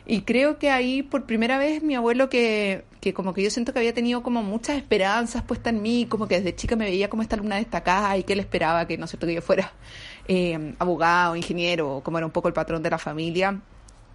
Y 0.09 0.21
creo 0.21 0.59
que 0.59 0.71
ahí 0.71 1.03
por 1.03 1.27
primera 1.27 1.59
vez 1.59 1.83
mi 1.83 1.97
abuelo 1.97 2.29
que, 2.29 2.85
que 3.01 3.13
como 3.13 3.35
que 3.35 3.43
yo 3.43 3.51
siento 3.51 3.73
que 3.73 3.81
había 3.81 3.93
tenido 3.93 4.23
como 4.23 4.45
muchas 4.45 4.77
esperanzas 4.77 5.43
puestas 5.43 5.73
en 5.73 5.83
mí, 5.83 6.07
como 6.09 6.29
que 6.29 6.37
desde 6.37 6.55
chica 6.55 6.77
me 6.77 6.85
veía 6.85 7.11
como 7.11 7.23
esta 7.23 7.35
alumna 7.35 7.57
destacada 7.57 8.17
y 8.17 8.23
que 8.23 8.35
él 8.35 8.39
esperaba 8.39 8.87
que 8.87 8.99
no 8.99 9.09
sé, 9.09 9.19
que 9.19 9.35
yo 9.35 9.43
fuera 9.43 9.73
eh, 10.29 10.75
abogado, 10.79 11.37
ingeniero, 11.37 12.01
como 12.05 12.19
era 12.19 12.27
un 12.27 12.33
poco 12.33 12.49
el 12.49 12.55
patrón 12.55 12.83
de 12.83 12.91
la 12.91 12.99
familia, 12.99 13.61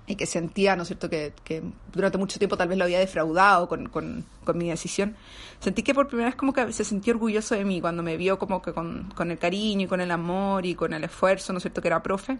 y 0.07 0.15
que 0.15 0.25
sentía, 0.25 0.75
¿no 0.75 0.83
es 0.83 0.89
cierto?, 0.89 1.09
que, 1.09 1.33
que 1.43 1.63
durante 1.93 2.17
mucho 2.17 2.37
tiempo 2.37 2.57
tal 2.57 2.67
vez 2.67 2.77
lo 2.77 2.83
había 2.83 2.99
defraudado 2.99 3.67
con, 3.67 3.87
con, 3.87 4.25
mi 4.55 4.69
decisión. 4.69 5.15
Sentí 5.59 5.83
que 5.83 5.93
por 5.93 6.07
primera 6.07 6.29
vez 6.29 6.35
como 6.35 6.53
que 6.53 6.73
se 6.73 6.83
sintió 6.83 7.13
orgulloso 7.13 7.55
de 7.55 7.63
mí 7.63 7.79
cuando 7.79 8.03
me 8.03 8.17
vio 8.17 8.37
como 8.37 8.61
que 8.61 8.73
con, 8.73 9.13
el 9.17 9.37
cariño 9.37 9.85
y 9.85 9.87
con 9.87 10.01
el 10.01 10.11
amor 10.11 10.65
y 10.65 10.75
con 10.75 10.93
el 10.93 11.03
esfuerzo, 11.03 11.53
¿no 11.53 11.57
es 11.57 11.63
cierto?, 11.63 11.81
que 11.81 11.87
era 11.87 12.03
profe. 12.03 12.37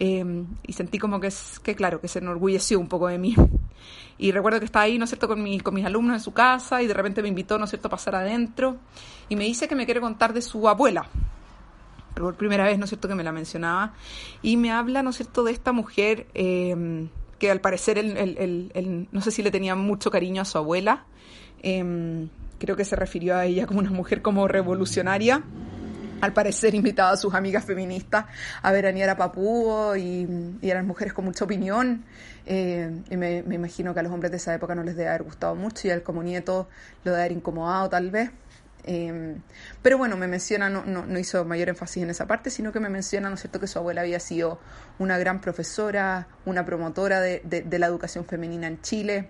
Eh, 0.00 0.44
y 0.66 0.72
sentí 0.72 0.98
como 0.98 1.20
que, 1.20 1.32
que, 1.62 1.74
claro, 1.74 2.00
que 2.00 2.08
se 2.08 2.20
enorgulleció 2.20 2.80
un 2.80 2.88
poco 2.88 3.08
de 3.08 3.18
mí. 3.18 3.34
Y 4.16 4.32
recuerdo 4.32 4.58
que 4.58 4.64
estaba 4.64 4.84
ahí, 4.84 4.98
¿no 4.98 5.04
es 5.04 5.10
cierto?, 5.10 5.28
con, 5.28 5.42
mi, 5.42 5.60
con 5.60 5.74
mis 5.74 5.84
alumnos 5.84 6.14
en 6.14 6.20
su 6.20 6.32
casa 6.32 6.82
y 6.82 6.88
de 6.88 6.94
repente 6.94 7.22
me 7.22 7.28
invitó, 7.28 7.58
¿no 7.58 7.64
es 7.64 7.70
cierto?, 7.70 7.86
a 7.86 7.90
pasar 7.92 8.16
adentro 8.16 8.78
y 9.28 9.36
me 9.36 9.44
dice 9.44 9.68
que 9.68 9.76
me 9.76 9.84
quiere 9.84 10.00
contar 10.00 10.32
de 10.32 10.42
su 10.42 10.68
abuela, 10.68 11.06
por 12.20 12.34
primera 12.36 12.64
vez, 12.64 12.78
¿no 12.78 12.84
es 12.84 12.90
cierto?, 12.90 13.08
que 13.08 13.14
me 13.14 13.24
la 13.24 13.32
mencionaba, 13.32 13.94
y 14.42 14.56
me 14.56 14.70
habla, 14.70 15.02
¿no 15.02 15.10
es 15.10 15.16
cierto?, 15.16 15.44
de 15.44 15.52
esta 15.52 15.72
mujer 15.72 16.26
eh, 16.34 17.08
que 17.38 17.50
al 17.50 17.60
parecer, 17.60 17.98
el, 17.98 18.16
el, 18.16 18.70
el, 18.74 19.08
no 19.12 19.20
sé 19.20 19.30
si 19.30 19.42
le 19.42 19.50
tenía 19.50 19.74
mucho 19.74 20.10
cariño 20.10 20.42
a 20.42 20.44
su 20.44 20.58
abuela, 20.58 21.04
eh, 21.62 22.28
creo 22.58 22.76
que 22.76 22.84
se 22.84 22.96
refirió 22.96 23.36
a 23.36 23.44
ella 23.44 23.66
como 23.66 23.80
una 23.80 23.90
mujer 23.90 24.22
como 24.22 24.48
revolucionaria, 24.48 25.44
al 26.20 26.32
parecer 26.32 26.74
invitaba 26.74 27.10
a 27.12 27.16
sus 27.16 27.34
amigas 27.34 27.64
feministas 27.64 28.26
a 28.62 28.72
veranear 28.72 29.10
a 29.10 29.16
Papúo 29.16 29.96
y, 29.96 30.26
y 30.60 30.70
eran 30.70 30.86
mujeres 30.86 31.12
con 31.12 31.24
mucha 31.24 31.44
opinión. 31.44 32.04
Eh, 32.46 33.02
y 33.10 33.16
me, 33.16 33.42
me, 33.42 33.54
imagino 33.54 33.94
que 33.94 34.00
a 34.00 34.02
los 34.02 34.12
hombres 34.12 34.30
de 34.30 34.38
esa 34.38 34.54
época 34.54 34.74
no 34.74 34.82
les 34.82 34.96
debe 34.96 35.10
haber 35.10 35.22
gustado 35.22 35.54
mucho 35.54 35.86
y 35.86 35.90
a 35.90 35.94
él 35.94 36.02
como 36.02 36.22
nieto 36.22 36.68
lo 37.04 37.12
debe 37.12 37.22
haber 37.22 37.32
incomodado 37.36 37.88
tal 37.88 38.10
vez. 38.10 38.30
Eh, 38.90 39.36
pero 39.82 39.98
bueno, 39.98 40.16
me 40.16 40.26
menciona, 40.28 40.70
no, 40.70 40.82
no, 40.86 41.04
no, 41.04 41.18
hizo 41.18 41.44
mayor 41.44 41.68
énfasis 41.68 42.04
en 42.04 42.08
esa 42.08 42.26
parte, 42.26 42.48
sino 42.48 42.72
que 42.72 42.80
me 42.80 42.88
menciona, 42.88 43.28
¿no 43.28 43.34
es 43.34 43.42
cierto?, 43.42 43.60
que 43.60 43.66
su 43.66 43.78
abuela 43.78 44.00
había 44.00 44.18
sido 44.18 44.60
una 44.98 45.18
gran 45.18 45.42
profesora, 45.42 46.26
una 46.46 46.64
promotora 46.64 47.20
de, 47.20 47.42
de, 47.44 47.78
la 47.78 47.86
educación 47.86 48.24
femenina 48.24 48.66
en 48.66 48.80
Chile 48.80 49.28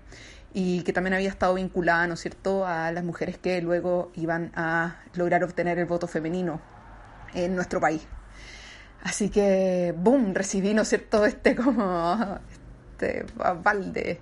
y 0.54 0.82
que 0.82 0.92
también 0.92 1.14
había 1.14 1.28
estado 1.28 1.54
vinculada, 1.54 2.06
¿no 2.06 2.14
es 2.14 2.20
cierto?, 2.20 2.68
a 2.68 2.92
las 2.92 3.02
mujeres 3.02 3.36
que 3.36 3.60
luego 3.60 4.12
iban 4.14 4.52
a 4.54 5.00
lograr 5.14 5.42
obtener 5.42 5.76
el 5.80 5.86
voto 5.86 6.06
femenino 6.06 6.60
en 7.34 7.56
nuestro 7.56 7.80
país. 7.80 8.06
Así 9.02 9.28
que, 9.28 9.92
boom, 9.96 10.34
recibí, 10.34 10.72
¿no 10.72 10.82
es 10.82 10.88
cierto?, 10.88 11.26
este 11.26 11.56
como 11.56 12.38
este 12.92 13.26
balde 13.64 14.20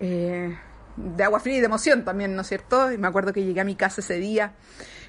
eh, 0.00 0.58
de 0.96 1.24
agua 1.24 1.40
fría 1.40 1.56
y 1.56 1.60
de 1.60 1.66
emoción 1.66 2.04
también, 2.04 2.34
¿no 2.34 2.42
es 2.42 2.48
cierto? 2.48 2.92
Y 2.92 2.98
me 2.98 3.08
acuerdo 3.08 3.32
que 3.32 3.42
llegué 3.42 3.60
a 3.60 3.64
mi 3.64 3.74
casa 3.74 4.00
ese 4.00 4.14
día 4.16 4.52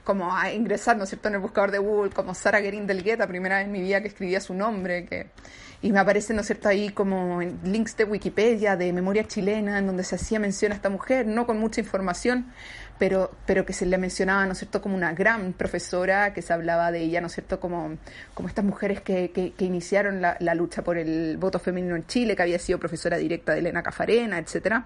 como 0.04 0.36
a 0.36 0.54
ingresar, 0.54 0.96
¿no 0.98 1.04
es 1.04 1.10
cierto?, 1.10 1.28
en 1.28 1.36
el 1.36 1.42
buscador 1.42 1.72
de 1.72 1.80
Google, 1.80 2.12
como 2.12 2.36
Sara 2.36 2.60
Guerin 2.60 2.86
del 2.86 3.04
Guetta, 3.04 3.28
primera 3.28 3.58
vez 3.58 3.66
en 3.66 3.72
mi 3.72 3.82
vida 3.82 4.02
que 4.02 4.08
escribía 4.08 4.40
su 4.40 4.54
nombre, 4.54 5.06
que 5.06 5.32
y 5.82 5.92
me 5.92 6.00
aparece, 6.00 6.34
¿no 6.34 6.42
es 6.42 6.48
cierto?, 6.48 6.70
ahí 6.70 6.90
como 6.90 7.42
links 7.42 7.98
de 7.98 8.06
Wikipedia, 8.06 8.76
de 8.76 8.94
memoria 8.94 9.28
chilena, 9.28 9.78
en 9.78 9.88
donde 9.88 10.04
se 10.04 10.16
hacía 10.16 10.40
mención 10.40 10.72
a 10.72 10.76
esta 10.76 10.90
mujer, 10.90 11.28
no 11.28 11.46
con 11.46 11.60
mucha 11.60 11.82
información, 11.82 12.48
pero, 12.98 13.32
pero 13.46 13.66
que 13.66 13.74
se 13.74 13.86
le 13.86 13.98
mencionaba, 13.98 14.46
¿no 14.46 14.54
es 14.54 14.60
cierto?, 14.60 14.82
como 14.82 14.96
una 14.96 15.14
gran 15.14 15.54
profesora, 15.54 16.34
que 16.34 16.42
se 16.42 16.54
hablaba 16.54 16.92
de 16.92 17.02
ella, 17.02 17.22
¿no 17.22 17.28
es 17.28 17.34
cierto?, 17.34 17.60
como, 17.60 17.98
como 18.34 18.48
estas 18.48 18.66
mujeres 18.66 19.02
que, 19.02 19.32
que, 19.32 19.66
iniciaron 19.66 20.22
la, 20.22 20.56
lucha 20.56 20.84
por 20.84 20.98
el 20.98 21.38
voto 21.38 21.60
femenino 21.60 21.96
en 21.96 22.08
Chile, 22.08 22.36
que 22.36 22.44
había 22.44 22.60
sido 22.60 22.80
profesora 22.80 23.18
directa 23.18 23.54
de 23.54 23.60
Elena 23.60 23.84
Cafarena, 23.84 24.40
etcétera. 24.40 24.86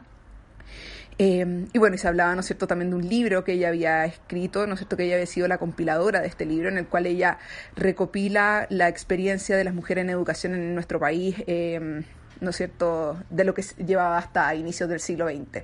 Eh, 1.21 1.67
y 1.73 1.77
bueno, 1.77 1.95
y 1.95 1.99
se 1.99 2.07
hablaba, 2.07 2.33
¿no 2.33 2.39
es 2.39 2.47
cierto?, 2.47 2.65
también 2.65 2.91
de 2.91 2.95
un 2.95 3.07
libro 3.07 3.43
que 3.43 3.51
ella 3.51 3.67
había 3.67 4.05
escrito, 4.05 4.65
¿no 4.65 4.73
es 4.73 4.79
cierto?, 4.79 4.95
que 4.95 5.03
ella 5.03 5.15
había 5.15 5.25
sido 5.25 5.49
la 5.49 5.57
compiladora 5.57 6.21
de 6.21 6.27
este 6.27 6.45
libro, 6.45 6.69
en 6.69 6.77
el 6.77 6.87
cual 6.87 7.05
ella 7.07 7.39
recopila 7.75 8.67
la 8.69 8.87
experiencia 8.87 9.57
de 9.57 9.65
las 9.65 9.73
mujeres 9.73 10.03
en 10.03 10.11
educación 10.11 10.53
en 10.53 10.73
nuestro 10.73 10.97
país, 10.97 11.35
eh, 11.45 12.03
¿no 12.39 12.49
es 12.49 12.55
cierto?, 12.55 13.21
de 13.29 13.43
lo 13.43 13.53
que 13.53 13.63
llevaba 13.85 14.17
hasta 14.17 14.55
inicios 14.55 14.89
del 14.89 15.01
siglo 15.01 15.27
XX 15.27 15.63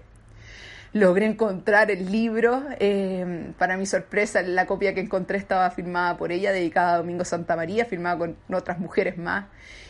logré 0.95 1.25
encontrar 1.25 1.91
el 1.91 2.09
libro. 2.09 2.63
Eh, 2.79 3.51
para 3.57 3.75
mi 3.75 3.85
sorpresa, 3.85 4.41
la 4.43 4.65
copia 4.65 4.93
que 4.93 5.01
encontré 5.01 5.37
estaba 5.37 5.69
firmada 5.71 6.15
por 6.15 6.31
ella, 6.31 6.53
dedicada 6.53 6.93
a 6.93 6.97
Domingo 6.99 7.25
Santa 7.25 7.57
María, 7.57 7.83
firmada 7.83 8.17
con 8.17 8.37
otras 8.49 8.79
mujeres 8.79 9.17
más. 9.17 9.47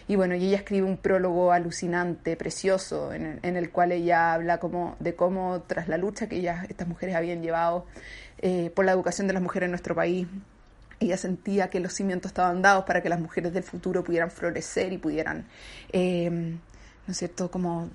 Y 0.07 0.15
bueno, 0.15 0.33
y 0.33 0.47
ella 0.47 0.57
escribe 0.57 0.87
un 0.87 0.97
prólogo 0.97 1.51
alucinante, 1.51 2.35
precioso, 2.35 3.13
en 3.13 3.39
el, 3.43 3.69
cual 3.69 3.91
ella 3.91 4.33
habla 4.33 4.57
como, 4.59 4.95
de 4.99 5.13
cómo 5.15 5.61
tras 5.67 5.87
la 5.87 5.97
lucha 5.97 6.27
que 6.27 6.37
ellas, 6.37 6.65
estas 6.69 6.87
mujeres 6.87 7.15
habían 7.15 7.43
llevado 7.43 7.85
eh, 8.39 8.71
por 8.73 8.83
la 8.85 8.91
educación 8.91 9.27
de 9.27 9.33
las 9.33 9.43
mujeres 9.43 9.67
en 9.67 9.71
nuestro 9.71 9.93
país, 9.93 10.27
ella 10.99 11.17
sentía 11.17 11.69
que 11.69 11.79
los 11.79 11.93
cimientos 11.93 12.29
estaban 12.29 12.63
dados 12.63 12.85
para 12.85 13.03
que 13.03 13.09
las 13.09 13.19
mujeres 13.19 13.53
del 13.53 13.63
futuro 13.63 14.03
pudieran 14.03 14.31
florecer 14.31 14.91
y 14.91 14.97
pudieran, 14.97 15.45
eh, 15.93 16.31
¿no 16.31 17.11
es 17.11 17.17
cierto?, 17.17 17.51
como 17.51 17.89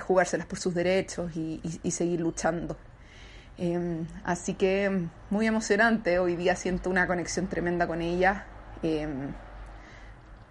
jugárselas 0.00 0.46
por 0.46 0.58
sus 0.58 0.74
derechos 0.74 1.34
y, 1.36 1.90
seguir 1.90 2.20
luchando. 2.20 2.76
Em, 3.56 4.06
así 4.24 4.54
que 4.54 5.08
muy 5.30 5.46
emocionante, 5.46 6.18
hoy 6.18 6.36
día 6.36 6.54
siento 6.54 6.90
una 6.90 7.06
conexión 7.06 7.48
tremenda 7.48 7.86
con 7.86 8.00
ella 8.02 8.46
em, 8.82 9.32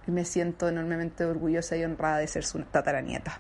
y 0.06 0.12
me 0.12 0.26
siento 0.26 0.68
enormemente 0.68 1.24
orgullosa 1.24 1.78
y 1.78 1.86
honrada 1.86 2.18
de 2.18 2.28
ser 2.28 2.44
su 2.44 2.60
tataranieta. 2.64 3.40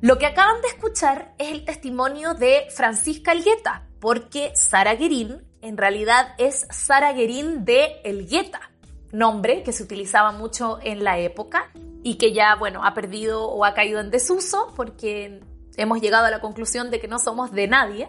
Lo 0.00 0.16
que 0.16 0.26
acaban 0.26 0.62
de 0.62 0.68
escuchar 0.68 1.34
es 1.36 1.52
el 1.52 1.66
testimonio 1.66 2.32
de 2.32 2.66
Francisca 2.74 3.32
Elgueta, 3.32 3.86
porque 4.00 4.52
Sara 4.54 4.94
Guerín 4.94 5.42
en 5.62 5.76
realidad 5.76 6.34
es 6.38 6.66
Sara 6.70 7.12
Guerín 7.12 7.66
de 7.66 8.00
Elgueta, 8.04 8.70
nombre 9.12 9.62
que 9.62 9.72
se 9.72 9.82
utilizaba 9.82 10.32
mucho 10.32 10.78
en 10.82 11.04
la 11.04 11.18
época 11.18 11.70
y 12.02 12.16
que 12.16 12.32
ya, 12.32 12.54
bueno, 12.56 12.84
ha 12.84 12.94
perdido 12.94 13.46
o 13.46 13.64
ha 13.64 13.74
caído 13.74 14.00
en 14.00 14.10
desuso 14.10 14.72
porque 14.76 15.40
hemos 15.76 16.00
llegado 16.00 16.26
a 16.26 16.30
la 16.30 16.40
conclusión 16.40 16.90
de 16.90 17.00
que 17.00 17.08
no 17.08 17.18
somos 17.18 17.52
de 17.52 17.68
nadie. 17.68 18.08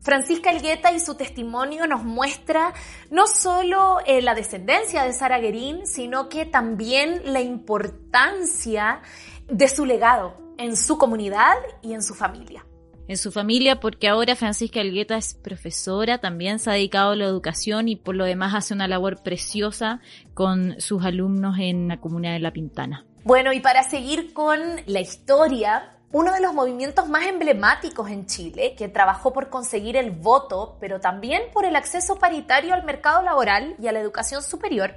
Francisca 0.00 0.50
Elgueta 0.50 0.92
y 0.92 0.98
su 0.98 1.14
testimonio 1.14 1.86
nos 1.86 2.02
muestra 2.02 2.72
no 3.10 3.26
solo 3.26 3.98
eh, 4.04 4.20
la 4.20 4.34
descendencia 4.34 5.04
de 5.04 5.12
Sara 5.12 5.38
Guerín, 5.38 5.86
sino 5.86 6.28
que 6.28 6.44
también 6.44 7.22
la 7.32 7.40
importancia 7.40 9.00
de 9.48 9.68
su 9.68 9.86
legado 9.86 10.36
en 10.58 10.76
su 10.76 10.98
comunidad 10.98 11.54
y 11.82 11.92
en 11.94 12.02
su 12.02 12.14
familia 12.14 12.64
en 13.08 13.18
su 13.18 13.30
familia 13.30 13.80
porque 13.80 14.08
ahora 14.08 14.36
Francisca 14.36 14.80
Elgueta 14.80 15.16
es 15.16 15.34
profesora, 15.34 16.18
también 16.18 16.58
se 16.58 16.70
ha 16.70 16.74
dedicado 16.74 17.12
a 17.12 17.16
la 17.16 17.24
educación 17.24 17.88
y 17.88 17.96
por 17.96 18.14
lo 18.14 18.24
demás 18.24 18.54
hace 18.54 18.74
una 18.74 18.88
labor 18.88 19.22
preciosa 19.22 20.00
con 20.34 20.80
sus 20.80 21.04
alumnos 21.04 21.58
en 21.58 21.88
la 21.88 22.00
comunidad 22.00 22.32
de 22.32 22.38
La 22.40 22.52
Pintana. 22.52 23.04
Bueno, 23.24 23.52
y 23.52 23.60
para 23.60 23.84
seguir 23.84 24.32
con 24.32 24.58
la 24.86 25.00
historia, 25.00 25.96
uno 26.10 26.32
de 26.32 26.40
los 26.40 26.52
movimientos 26.54 27.08
más 27.08 27.26
emblemáticos 27.26 28.10
en 28.10 28.26
Chile, 28.26 28.74
que 28.76 28.88
trabajó 28.88 29.32
por 29.32 29.48
conseguir 29.48 29.96
el 29.96 30.10
voto, 30.10 30.76
pero 30.80 31.00
también 31.00 31.42
por 31.52 31.64
el 31.64 31.76
acceso 31.76 32.16
paritario 32.16 32.74
al 32.74 32.84
mercado 32.84 33.22
laboral 33.22 33.76
y 33.78 33.86
a 33.86 33.92
la 33.92 34.00
educación 34.00 34.42
superior, 34.42 34.96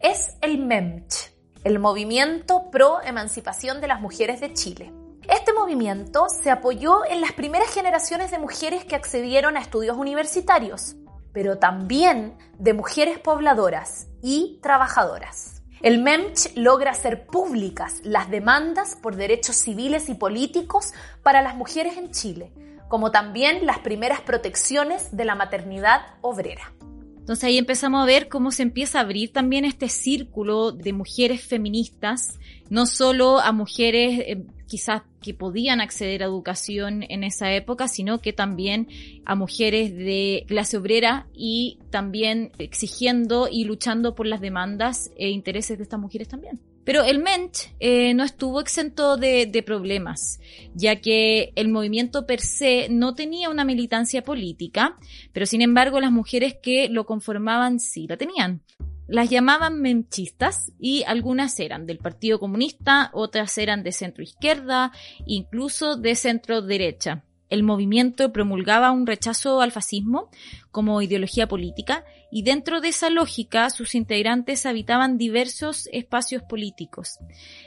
es 0.00 0.36
el 0.40 0.58
MEMCH, 0.58 1.30
el 1.62 1.78
Movimiento 1.78 2.70
Pro 2.72 3.00
Emancipación 3.04 3.80
de 3.80 3.86
las 3.86 4.00
Mujeres 4.00 4.40
de 4.40 4.52
Chile. 4.52 4.92
Este 5.28 5.52
movimiento 5.52 6.26
se 6.28 6.50
apoyó 6.50 7.04
en 7.08 7.20
las 7.20 7.32
primeras 7.32 7.72
generaciones 7.72 8.32
de 8.32 8.40
mujeres 8.40 8.84
que 8.84 8.96
accedieron 8.96 9.56
a 9.56 9.60
estudios 9.60 9.96
universitarios, 9.96 10.96
pero 11.32 11.58
también 11.58 12.36
de 12.58 12.74
mujeres 12.74 13.20
pobladoras 13.20 14.08
y 14.22 14.58
trabajadoras. 14.60 15.59
El 15.82 16.02
MEMCH 16.02 16.56
logra 16.56 16.90
hacer 16.90 17.24
públicas 17.24 18.00
las 18.04 18.28
demandas 18.28 18.96
por 18.96 19.16
derechos 19.16 19.56
civiles 19.56 20.10
y 20.10 20.14
políticos 20.14 20.92
para 21.22 21.40
las 21.40 21.54
mujeres 21.54 21.96
en 21.96 22.10
Chile, 22.10 22.52
como 22.88 23.10
también 23.10 23.64
las 23.64 23.78
primeras 23.78 24.20
protecciones 24.20 25.16
de 25.16 25.24
la 25.24 25.34
maternidad 25.34 26.02
obrera. 26.20 26.72
Entonces 27.20 27.44
ahí 27.44 27.58
empezamos 27.58 28.02
a 28.02 28.06
ver 28.06 28.28
cómo 28.28 28.50
se 28.50 28.64
empieza 28.64 28.98
a 28.98 29.02
abrir 29.02 29.32
también 29.32 29.64
este 29.64 29.88
círculo 29.88 30.72
de 30.72 30.92
mujeres 30.92 31.42
feministas, 31.42 32.40
no 32.70 32.86
solo 32.86 33.38
a 33.38 33.52
mujeres 33.52 34.20
eh, 34.26 34.42
quizás 34.66 35.02
que 35.22 35.34
podían 35.34 35.80
acceder 35.80 36.22
a 36.22 36.26
educación 36.26 37.04
en 37.08 37.24
esa 37.24 37.52
época, 37.52 37.88
sino 37.88 38.20
que 38.20 38.32
también 38.32 38.88
a 39.26 39.34
mujeres 39.34 39.94
de 39.94 40.44
clase 40.48 40.78
obrera 40.78 41.26
y 41.34 41.78
también 41.90 42.52
exigiendo 42.58 43.48
y 43.50 43.64
luchando 43.64 44.14
por 44.14 44.26
las 44.26 44.40
demandas 44.40 45.10
e 45.16 45.28
intereses 45.30 45.76
de 45.76 45.84
estas 45.84 46.00
mujeres 46.00 46.28
también. 46.28 46.60
Pero 46.90 47.04
el 47.04 47.20
MENCH 47.20 47.72
eh, 47.78 48.14
no 48.14 48.24
estuvo 48.24 48.60
exento 48.60 49.16
de, 49.16 49.46
de, 49.46 49.62
problemas, 49.62 50.40
ya 50.74 50.96
que 50.96 51.52
el 51.54 51.68
movimiento 51.68 52.26
per 52.26 52.40
se 52.40 52.88
no 52.90 53.14
tenía 53.14 53.48
una 53.48 53.64
militancia 53.64 54.24
política, 54.24 54.96
pero 55.32 55.46
sin 55.46 55.62
embargo 55.62 56.00
las 56.00 56.10
mujeres 56.10 56.56
que 56.60 56.88
lo 56.88 57.06
conformaban 57.06 57.78
sí 57.78 58.08
la 58.08 58.16
tenían. 58.16 58.62
Las 59.06 59.30
llamaban 59.30 59.80
menchistas 59.80 60.72
y 60.80 61.04
algunas 61.04 61.60
eran 61.60 61.86
del 61.86 61.98
Partido 61.98 62.40
Comunista, 62.40 63.10
otras 63.12 63.56
eran 63.58 63.84
de 63.84 63.92
centro 63.92 64.24
izquierda, 64.24 64.90
incluso 65.26 65.94
de 65.94 66.16
centro 66.16 66.60
derecha. 66.60 67.22
El 67.50 67.62
movimiento 67.62 68.32
promulgaba 68.32 68.92
un 68.92 69.06
rechazo 69.06 69.60
al 69.60 69.72
fascismo 69.72 70.30
como 70.70 71.02
ideología 71.02 71.48
política 71.48 72.04
y 72.30 72.42
dentro 72.42 72.80
de 72.80 72.88
esa 72.88 73.10
lógica 73.10 73.68
sus 73.70 73.94
integrantes 73.94 74.64
habitaban 74.66 75.18
diversos 75.18 75.88
espacios 75.92 76.42
políticos. 76.44 77.18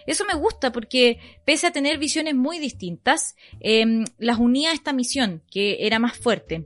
Eso 0.08 0.26
me 0.26 0.34
gusta 0.34 0.72
porque 0.72 1.20
pese 1.46 1.68
a 1.68 1.72
tener 1.72 1.98
visiones 1.98 2.34
muy 2.34 2.60
distintas, 2.60 3.36
eh, 3.60 4.06
las 4.18 4.40
unía 4.40 4.72
esta 4.72 4.94
misión 4.94 5.44
que 5.52 5.86
era 5.86 6.00
más 6.00 6.18
fuerte, 6.18 6.66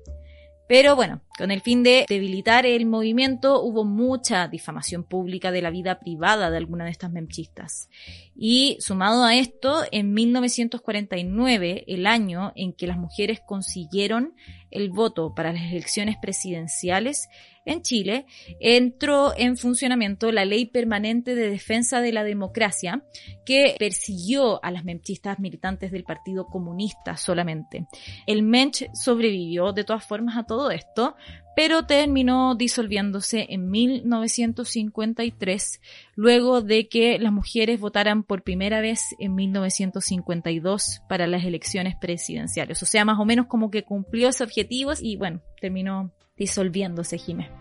pero 0.67 0.95
bueno, 0.95 1.21
con 1.37 1.51
el 1.51 1.61
fin 1.61 1.83
de 1.83 2.05
debilitar 2.09 2.65
el 2.65 2.85
movimiento 2.85 3.61
hubo 3.61 3.85
mucha 3.85 4.47
difamación 4.47 5.03
pública 5.03 5.51
de 5.51 5.61
la 5.61 5.69
vida 5.69 5.99
privada 5.99 6.49
de 6.49 6.57
alguna 6.57 6.85
de 6.85 6.91
estas 6.91 7.11
memchistas. 7.11 7.89
Y 8.35 8.77
sumado 8.79 9.23
a 9.23 9.35
esto, 9.35 9.83
en 9.91 10.13
1949, 10.13 11.85
el 11.87 12.07
año 12.07 12.53
en 12.55 12.73
que 12.73 12.87
las 12.87 12.97
mujeres 12.97 13.39
consiguieron 13.45 14.33
el 14.71 14.89
voto 14.89 15.33
para 15.33 15.53
las 15.53 15.71
elecciones 15.71 16.17
presidenciales, 16.21 17.29
en 17.67 17.81
Chile, 17.81 18.25
entró 18.61 19.33
en 19.37 19.57
funcionamiento 19.57 20.31
la 20.31 20.45
Ley 20.45 20.65
Permanente 20.65 21.35
de 21.35 21.49
Defensa 21.49 21.99
de 21.99 22.13
la 22.13 22.23
Democracia, 22.23 23.03
que 23.45 23.75
persiguió 23.77 24.63
a 24.63 24.71
las 24.71 24.85
menchistas 24.85 25.39
militantes 25.39 25.91
del 25.91 26.05
Partido 26.05 26.47
Comunista 26.47 27.17
solamente. 27.17 27.85
El 28.25 28.43
Mench 28.43 28.89
sobrevivió 28.93 29.73
de 29.73 29.83
todas 29.83 30.05
formas 30.05 30.37
a 30.37 30.43
todo 30.43 30.71
esto, 30.71 31.15
pero 31.57 31.85
terminó 31.87 32.53
disolviéndose 32.53 33.47
en 33.49 33.71
1953, 33.71 35.81
luego 36.13 36.61
de 36.61 36.87
que 36.87 37.17
las 37.17 37.33
mujeres 37.33 37.79
votaran 37.79 38.21
por 38.21 38.43
primera 38.43 38.79
vez 38.79 39.15
en 39.17 39.33
1952 39.33 41.01
para 41.09 41.25
las 41.25 41.43
elecciones 41.45 41.95
presidenciales. 41.95 42.83
O 42.83 42.85
sea, 42.85 43.05
más 43.05 43.19
o 43.19 43.25
menos 43.25 43.47
como 43.47 43.71
que 43.71 43.83
cumplió 43.83 44.29
ese 44.29 44.43
objetivo 44.43 44.91
y 44.99 45.17
bueno, 45.17 45.41
terminó 45.59 46.11
disolviéndose 46.37 47.17
Jiménez. 47.17 47.51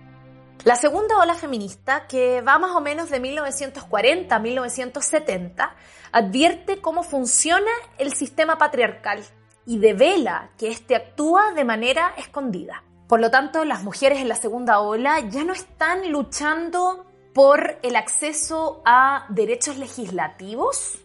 La 0.64 0.76
segunda 0.76 1.18
ola 1.18 1.32
feminista, 1.32 2.06
que 2.06 2.42
va 2.42 2.58
más 2.58 2.72
o 2.72 2.82
menos 2.82 3.08
de 3.08 3.18
1940 3.18 4.36
a 4.36 4.38
1970, 4.38 5.74
advierte 6.12 6.82
cómo 6.82 7.02
funciona 7.02 7.70
el 7.96 8.12
sistema 8.12 8.58
patriarcal 8.58 9.24
y 9.64 9.78
devela 9.78 10.50
que 10.58 10.68
éste 10.68 10.96
actúa 10.96 11.54
de 11.54 11.64
manera 11.64 12.12
escondida. 12.18 12.82
Por 13.08 13.20
lo 13.20 13.30
tanto, 13.30 13.64
las 13.64 13.84
mujeres 13.84 14.18
en 14.18 14.28
la 14.28 14.34
segunda 14.34 14.80
ola 14.80 15.20
ya 15.20 15.44
no 15.44 15.52
están 15.52 16.10
luchando 16.10 17.06
por 17.32 17.78
el 17.82 17.94
acceso 17.94 18.82
a 18.84 19.26
derechos 19.28 19.76
legislativos, 19.76 20.98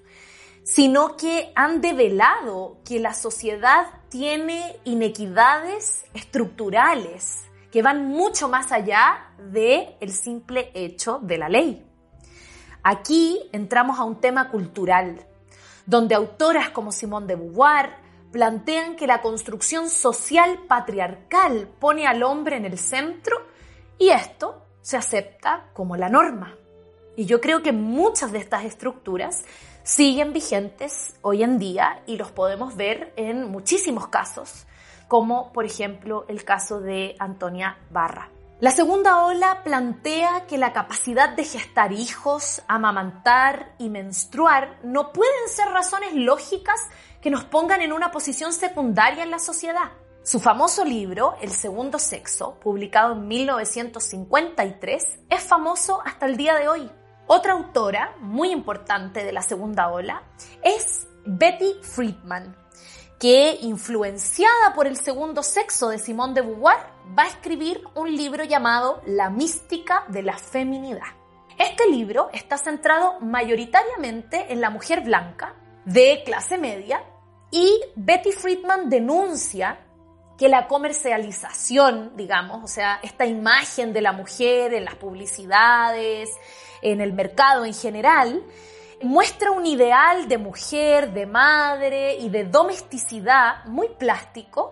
sino 0.63 1.15
que 1.15 1.51
han 1.55 1.81
develado 1.81 2.77
que 2.85 2.99
la 2.99 3.13
sociedad 3.13 3.87
tiene 4.09 4.79
inequidades 4.83 6.05
estructurales 6.13 7.43
que 7.71 7.81
van 7.81 8.07
mucho 8.07 8.49
más 8.49 8.71
allá 8.71 9.33
de 9.37 9.95
el 9.99 10.11
simple 10.11 10.71
hecho 10.73 11.19
de 11.21 11.37
la 11.37 11.49
ley. 11.49 11.85
Aquí 12.83 13.39
entramos 13.51 13.99
a 13.99 14.03
un 14.03 14.19
tema 14.19 14.49
cultural, 14.49 15.25
donde 15.85 16.15
autoras 16.15 16.69
como 16.71 16.91
Simone 16.91 17.27
de 17.27 17.35
Beauvoir 17.35 17.95
plantean 18.32 18.96
que 18.96 19.08
la 19.08 19.22
construcción 19.22 19.89
social 19.89 20.60
patriarcal 20.67 21.67
pone 21.80 22.08
al 22.08 22.24
hombre 22.24 22.58
en 22.58 22.65
el 22.65 22.78
centro 22.78 23.38
y 23.98 24.10
esto 24.10 24.65
se 24.82 24.98
acepta 24.98 25.70
como 25.74 25.98
la 25.98 26.10
norma. 26.10 26.56
Y 27.15 27.26
yo 27.26 27.41
creo 27.41 27.62
que 27.62 27.74
muchas 27.74 28.32
de 28.32 28.39
estas 28.39 28.63
estructuras 28.63 29.44
siguen 29.84 30.34
vigentes 30.34 31.15
hoy 31.22 31.44
en 31.44 31.60
día 31.60 32.02
y 32.08 32.17
los 32.17 32.32
podemos 32.32 32.76
ver 32.76 33.13
en 33.15 33.50
muchísimos 33.50 34.08
casos, 34.08 34.65
como 35.08 35.52
por 35.52 35.65
ejemplo 35.65 36.26
el 36.30 36.44
caso 36.44 36.80
de 36.80 37.15
Antonia 37.20 37.78
Barra. 37.89 38.30
La 38.62 38.69
segunda 38.69 39.26
ola 39.26 39.63
plantea 39.63 40.45
que 40.45 40.60
la 40.60 40.71
capacidad 40.71 41.30
de 41.30 41.43
gestar 41.45 41.91
hijos, 41.93 42.62
amamantar 42.67 43.74
y 43.80 43.89
menstruar 43.89 44.78
no 44.84 45.12
pueden 45.13 45.50
ser 45.50 45.69
razones 45.69 46.13
lógicas 46.13 46.80
que 47.24 47.32
nos 47.32 47.43
pongan 47.43 47.82
en 47.82 47.91
una 47.91 48.12
posición 48.12 48.54
secundaria 48.54 49.24
en 49.24 49.32
la 49.32 49.39
sociedad. 49.39 49.89
Su 50.21 50.39
famoso 50.39 50.86
libro, 50.86 51.34
El 51.41 51.50
segundo 51.50 51.97
sexo, 51.97 52.60
publicado 52.60 53.13
en 53.13 53.28
1953, 53.28 55.04
es 55.28 55.41
famoso 55.41 56.00
hasta 56.06 56.28
el 56.28 56.38
día 56.38 56.54
de 56.54 56.67
hoy. 56.67 56.91
Otra 57.26 57.54
autora 57.54 58.15
muy 58.19 58.52
importante 58.52 59.24
de 59.24 59.32
la 59.32 59.41
segunda 59.41 59.89
ola 59.89 60.21
es 60.62 61.08
Betty 61.26 61.78
Friedman, 61.82 62.56
que, 63.19 63.58
influenciada 63.62 64.76
por 64.76 64.86
el 64.86 64.97
segundo 64.97 65.41
sexo 65.41 65.89
de 65.89 65.97
Simone 65.97 66.36
de 66.36 66.41
Beauvoir, 66.41 66.90
va 67.17 67.23
a 67.23 67.27
escribir 67.27 67.83
un 67.95 68.15
libro 68.15 68.43
llamado 68.43 69.01
La 69.05 69.29
mística 69.29 70.05
de 70.07 70.23
la 70.23 70.37
feminidad. 70.37 71.07
Este 71.57 71.89
libro 71.89 72.29
está 72.33 72.57
centrado 72.57 73.19
mayoritariamente 73.19 74.51
en 74.51 74.61
la 74.61 74.69
mujer 74.69 75.01
blanca, 75.01 75.55
de 75.85 76.23
clase 76.25 76.57
media, 76.57 77.03
y 77.51 77.79
Betty 77.95 78.31
Friedman 78.31 78.89
denuncia 78.89 79.79
que 80.37 80.49
la 80.49 80.67
comercialización, 80.67 82.13
digamos, 82.15 82.63
o 82.63 82.67
sea, 82.67 82.99
esta 83.03 83.25
imagen 83.25 83.93
de 83.93 84.01
la 84.01 84.11
mujer 84.11 84.73
en 84.73 84.85
las 84.85 84.95
publicidades, 84.95 86.29
en 86.81 87.01
el 87.01 87.13
mercado 87.13 87.65
en 87.65 87.73
general, 87.73 88.43
muestra 89.03 89.51
un 89.51 89.65
ideal 89.65 90.27
de 90.27 90.37
mujer, 90.37 91.11
de 91.11 91.25
madre 91.25 92.15
y 92.15 92.29
de 92.29 92.45
domesticidad 92.45 93.65
muy 93.65 93.89
plástico 93.89 94.71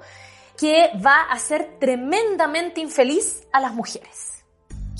que 0.60 0.90
va 1.04 1.22
a 1.22 1.34
hacer 1.34 1.78
tremendamente 1.80 2.82
infeliz 2.82 3.48
a 3.54 3.62
las 3.62 3.74
mujeres. 3.74 4.44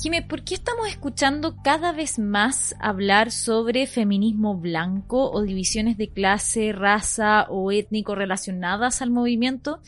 Jimé, 0.02 0.22
¿por 0.22 0.46
qué 0.46 0.54
estamos 0.56 0.88
escuchando 0.88 1.58
cada 1.62 1.92
vez 1.92 2.18
más 2.18 2.74
hablar 2.80 3.32
sobre 3.32 3.86
feminismo 3.86 4.56
blanco 4.56 5.30
o 5.30 5.42
divisiones 5.42 5.98
de 5.98 6.10
clase, 6.10 6.72
raza 6.72 7.48
o 7.50 7.74
étnico 7.74 8.16
relacionadas 8.16 9.02
al 9.02 9.12
movimiento? 9.12 9.82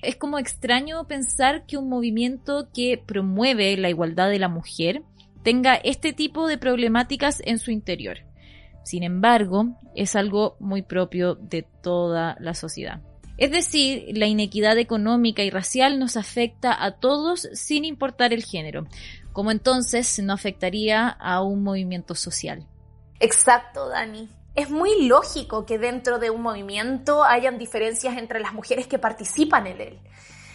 Es 0.00 0.16
como 0.16 0.38
extraño 0.38 1.06
pensar 1.06 1.66
que 1.66 1.76
un 1.76 1.90
movimiento 1.90 2.70
que 2.72 2.96
promueve 2.96 3.76
la 3.76 3.90
igualdad 3.90 4.30
de 4.30 4.38
la 4.38 4.48
mujer 4.48 5.02
tenga 5.42 5.74
este 5.74 6.14
tipo 6.14 6.46
de 6.46 6.56
problemáticas 6.56 7.42
en 7.44 7.58
su 7.58 7.70
interior. 7.70 8.20
Sin 8.84 9.02
embargo, 9.02 9.76
es 9.94 10.16
algo 10.16 10.56
muy 10.58 10.80
propio 10.80 11.34
de 11.34 11.66
toda 11.82 12.38
la 12.40 12.54
sociedad. 12.54 13.02
Es 13.42 13.50
decir, 13.50 14.16
la 14.16 14.26
inequidad 14.26 14.78
económica 14.78 15.42
y 15.42 15.50
racial 15.50 15.98
nos 15.98 16.16
afecta 16.16 16.80
a 16.80 16.92
todos 16.92 17.48
sin 17.54 17.84
importar 17.84 18.32
el 18.32 18.44
género, 18.44 18.86
como 19.32 19.50
entonces 19.50 20.20
no 20.22 20.32
afectaría 20.32 21.08
a 21.08 21.42
un 21.42 21.64
movimiento 21.64 22.14
social. 22.14 22.68
Exacto, 23.18 23.88
Dani. 23.88 24.28
Es 24.54 24.70
muy 24.70 25.08
lógico 25.08 25.66
que 25.66 25.76
dentro 25.76 26.20
de 26.20 26.30
un 26.30 26.40
movimiento 26.40 27.24
hayan 27.24 27.58
diferencias 27.58 28.16
entre 28.16 28.38
las 28.38 28.52
mujeres 28.52 28.86
que 28.86 29.00
participan 29.00 29.66
en 29.66 29.80
él 29.80 30.00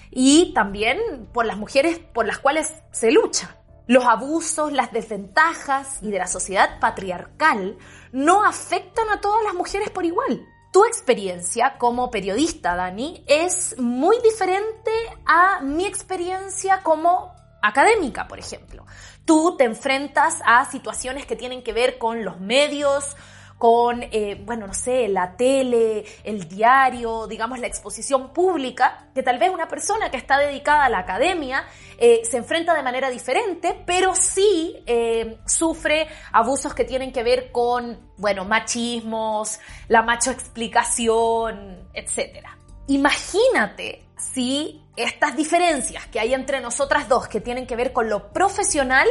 y 0.10 0.54
también 0.54 1.28
por 1.34 1.45
las 1.45 1.58
mujeres 1.58 2.00
por 2.00 2.26
las 2.26 2.39
cuales 2.39 2.73
se 2.93 3.12
lucha. 3.12 3.58
Los 3.88 4.06
abusos, 4.06 4.71
las 4.71 4.93
desventajas 4.93 6.02
y 6.02 6.10
de 6.10 6.19
la 6.19 6.28
sociedad 6.28 6.80
patriarcal 6.80 7.78
no 8.13 8.45
afectan 8.45 9.10
a 9.10 9.19
todas 9.19 9.43
las 9.43 9.56
mujeres 9.56 9.89
por 9.89 10.06
igual. 10.06 10.47
Tu 10.77 10.85
experiencia 10.85 11.79
como 11.79 12.11
periodista, 12.11 12.75
Dani, 12.75 13.23
es 13.25 13.79
muy 13.79 14.15
diferente 14.21 14.91
a 15.25 15.59
mi 15.61 15.87
experiencia 15.87 16.83
como 16.83 17.33
académica, 17.63 18.27
por 18.27 18.37
ejemplo. 18.37 18.85
Tú 19.25 19.55
te 19.57 19.63
enfrentas 19.63 20.39
a 20.45 20.69
situaciones 20.69 21.25
que 21.25 21.35
tienen 21.35 21.63
que 21.63 21.73
ver 21.73 21.97
con 21.97 22.23
los 22.23 22.39
medios, 22.39 23.15
con, 23.58 24.04
eh, 24.04 24.41
bueno, 24.46 24.67
no 24.67 24.74
sé, 24.74 25.08
la 25.08 25.36
tele, 25.36 26.06
el 26.24 26.48
diario, 26.48 27.26
digamos, 27.28 27.60
la 27.60 27.67
exposición 27.67 28.32
pública, 28.32 29.10
que 29.15 29.24
tal 29.24 29.39
vez 29.39 29.50
una 29.50 29.67
persona 29.67 30.12
que 30.12 30.17
está 30.17 30.38
dedicada 30.38 30.86
a 30.86 30.89
la 30.89 31.00
academia 31.00 31.65
eh, 31.98 32.22
se 32.24 32.38
enfrenta 32.38 32.76
de 32.76 32.84
manera 32.84 33.10
diferente, 33.10 33.84
pero 33.86 34.13
sí 34.13 34.84
eh, 34.86 35.39
sufre 35.48 36.08
abusos 36.32 36.76
que 36.76 36.84
tienen 36.84 37.12
que 37.12 37.24
ver 37.24 37.52
con, 37.52 38.12
bueno, 38.17 38.46
machismos, 38.46 39.60
la 39.88 40.04
macho 40.04 40.30
explicación, 40.30 41.89
etc. 41.93 42.46
Imagínate 42.88 44.06
si 44.17 44.84
estas 44.96 45.36
diferencias 45.36 46.06
que 46.08 46.20
hay 46.20 46.34
entre 46.34 46.62
nosotras 46.62 47.10
dos, 47.10 47.28
que 47.28 47.41
tienen 47.41 47.65
que 47.65 47.76
ver 47.76 47.91
con 47.91 48.10
lo 48.10 48.32
profesional, 48.32 49.08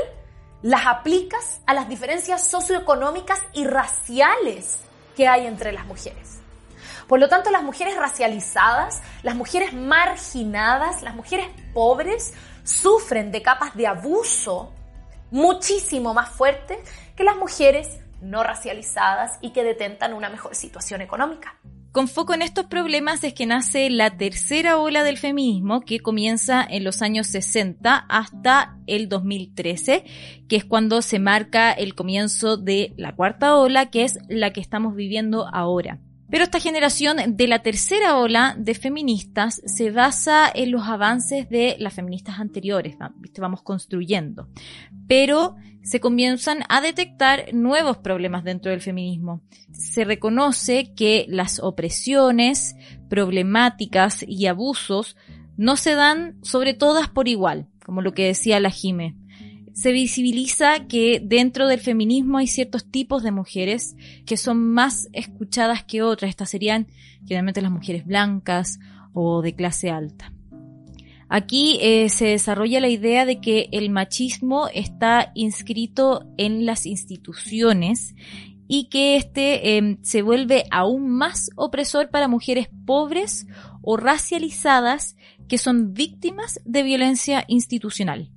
las 0.63 0.87
aplicas 0.87 1.61
a 1.67 1.75
las 1.75 1.89
diferencias 1.89 2.47
socioeconómicas 2.47 3.41
y 3.53 3.65
raciales 3.67 4.81
que 5.17 5.29
hay 5.29 5.47
entre 5.47 5.73
las 5.73 5.87
mujeres. 5.87 6.41
Por 7.07 7.21
lo 7.21 7.29
tanto, 7.29 7.51
las 7.51 7.63
mujeres 7.63 7.97
racializadas, 7.97 9.01
las 9.23 9.37
mujeres 9.37 9.73
marginadas, 9.73 11.03
las 11.03 11.15
mujeres 11.15 11.47
pobres 11.73 12.35
sufren 12.65 13.31
de 13.31 13.43
capas 13.43 13.77
de 13.77 13.87
abuso 13.87 14.73
muchísimo 15.31 16.15
más 16.15 16.31
fuertes 16.31 16.79
que 17.15 17.25
las 17.25 17.37
mujeres 17.37 18.01
no 18.21 18.43
racializadas 18.43 19.39
y 19.41 19.51
que 19.51 19.63
detentan 19.63 20.15
una 20.15 20.29
mejor 20.29 20.55
situación 20.55 21.01
económica. 21.01 21.57
Con 21.97 22.09
foco 22.09 22.35
en 22.35 22.43
estos 22.43 22.67
problemas 22.67 23.25
es 23.25 23.33
que 23.33 23.47
nace 23.47 23.89
la 23.89 24.19
tercera 24.19 24.77
ola 24.77 25.03
del 25.03 25.17
feminismo 25.17 25.81
que 25.81 26.01
comienza 26.01 26.63
en 26.63 26.85
los 26.85 27.01
años 27.01 27.27
60 27.29 27.97
hasta 27.97 28.77
el 28.87 29.09
2013, 29.09 30.05
que 30.47 30.57
es 30.57 30.67
cuando 30.67 31.01
se 31.01 31.19
marca 31.19 31.73
el 31.73 31.95
comienzo 31.95 32.59
de 32.59 32.93
la 32.99 33.17
cuarta 33.17 33.57
ola, 33.57 33.87
que 33.89 34.05
es 34.05 34.19
la 34.29 34.53
que 34.53 34.61
estamos 34.61 34.95
viviendo 34.95 35.49
ahora. 35.51 35.99
Pero 36.29 36.45
esta 36.45 36.61
generación 36.61 37.17
de 37.35 37.47
la 37.47 37.61
tercera 37.61 38.19
ola 38.19 38.55
de 38.59 38.75
feministas 38.75 39.63
se 39.65 39.91
basa 39.91 40.51
en 40.55 40.73
los 40.73 40.83
avances 40.83 41.49
de 41.49 41.77
las 41.79 41.95
feministas 41.95 42.41
anteriores, 42.41 42.97
vamos 43.39 43.63
construyendo. 43.63 44.51
Pero 45.09 45.57
se 45.87 46.01
comienzan 46.01 46.65
a 46.69 46.81
detectar 46.81 47.55
nuevos 47.55 47.99
problemas 47.99 48.43
dentro 48.43 48.73
del 48.73 48.81
feminismo. 48.81 49.41
Se 49.71 50.05
reconoce 50.05 50.93
que 50.95 51.27
las 51.29 51.61
opresiones, 51.61 52.75
problemáticas 53.09 54.25
y 54.27 54.47
abusos 54.47 55.17
no 55.57 55.77
se 55.77 55.95
dan 55.95 56.39
sobre 56.43 56.75
todas 56.75 57.09
por 57.09 57.29
igual, 57.29 57.69
como 57.85 58.03
lo 58.03 58.15
que 58.15 58.27
decía 58.27 58.59
la 58.59 58.71
Jime. 58.71 59.15
Se 59.75 59.93
visibiliza 59.93 60.89
que 60.89 61.23
dentro 61.25 61.69
del 61.69 61.79
feminismo 61.79 62.39
hay 62.39 62.49
ciertos 62.49 62.91
tipos 62.91 63.23
de 63.23 63.31
mujeres 63.31 63.95
que 64.27 64.37
son 64.37 64.73
más 64.73 65.09
escuchadas 65.13 65.85
que 65.85 66.03
otras. 66.03 66.31
Estas 66.31 66.51
serían 66.51 66.89
generalmente 67.21 67.63
las 67.63 67.71
mujeres 67.71 68.05
blancas 68.05 68.81
o 69.13 69.41
de 69.41 69.55
clase 69.55 69.91
alta. 69.91 70.33
Aquí 71.29 71.79
eh, 71.83 72.09
se 72.09 72.27
desarrolla 72.27 72.81
la 72.81 72.89
idea 72.89 73.25
de 73.25 73.41
que 73.41 73.69
el 73.73 73.91
machismo 73.91 74.69
está 74.73 75.33
inscrito 75.35 76.25
en 76.37 76.67
las 76.67 76.87
instituciones 76.87 78.15
y 78.69 78.89
que 78.89 79.17
este 79.17 79.77
em, 79.77 80.03
se 80.03 80.23
vuelve 80.23 80.67
aún 80.71 81.09
más 81.11 81.51
opresor 81.57 82.11
para 82.11 82.29
mujeres 82.29 82.69
pobres 82.85 83.47
o 83.83 83.97
racializadas 83.97 85.17
que 85.49 85.59
son 85.59 85.95
víctimas 85.95 86.61
de 86.65 86.83
violencia 86.83 87.45
institucional. 87.49 88.31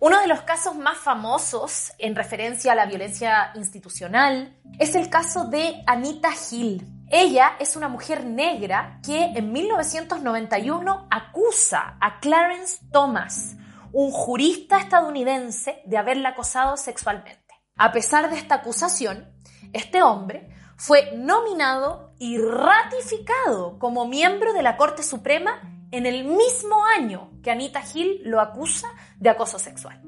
Uno 0.00 0.20
de 0.20 0.28
los 0.28 0.42
casos 0.42 0.76
más 0.76 0.96
famosos 0.96 1.92
en 1.98 2.14
referencia 2.14 2.72
a 2.72 2.76
la 2.76 2.86
violencia 2.86 3.50
institucional 3.56 4.56
es 4.78 4.94
el 4.94 5.08
caso 5.08 5.46
de 5.46 5.82
Anita 5.86 6.30
Hill. 6.50 6.97
Ella 7.10 7.56
es 7.58 7.74
una 7.74 7.88
mujer 7.88 8.26
negra 8.26 9.00
que 9.02 9.24
en 9.24 9.50
1991 9.50 11.08
acusa 11.10 11.96
a 12.00 12.20
Clarence 12.20 12.80
Thomas, 12.92 13.56
un 13.92 14.10
jurista 14.10 14.78
estadounidense, 14.78 15.80
de 15.86 15.96
haberla 15.96 16.30
acosado 16.30 16.76
sexualmente. 16.76 17.54
A 17.76 17.92
pesar 17.92 18.28
de 18.28 18.36
esta 18.36 18.56
acusación, 18.56 19.32
este 19.72 20.02
hombre 20.02 20.50
fue 20.76 21.12
nominado 21.16 22.14
y 22.18 22.36
ratificado 22.36 23.78
como 23.78 24.06
miembro 24.06 24.52
de 24.52 24.62
la 24.62 24.76
Corte 24.76 25.02
Suprema 25.02 25.62
en 25.90 26.04
el 26.04 26.24
mismo 26.24 26.84
año 26.84 27.30
que 27.42 27.50
Anita 27.50 27.82
Hill 27.94 28.20
lo 28.24 28.38
acusa 28.38 28.88
de 29.16 29.30
acoso 29.30 29.58
sexual. 29.58 30.02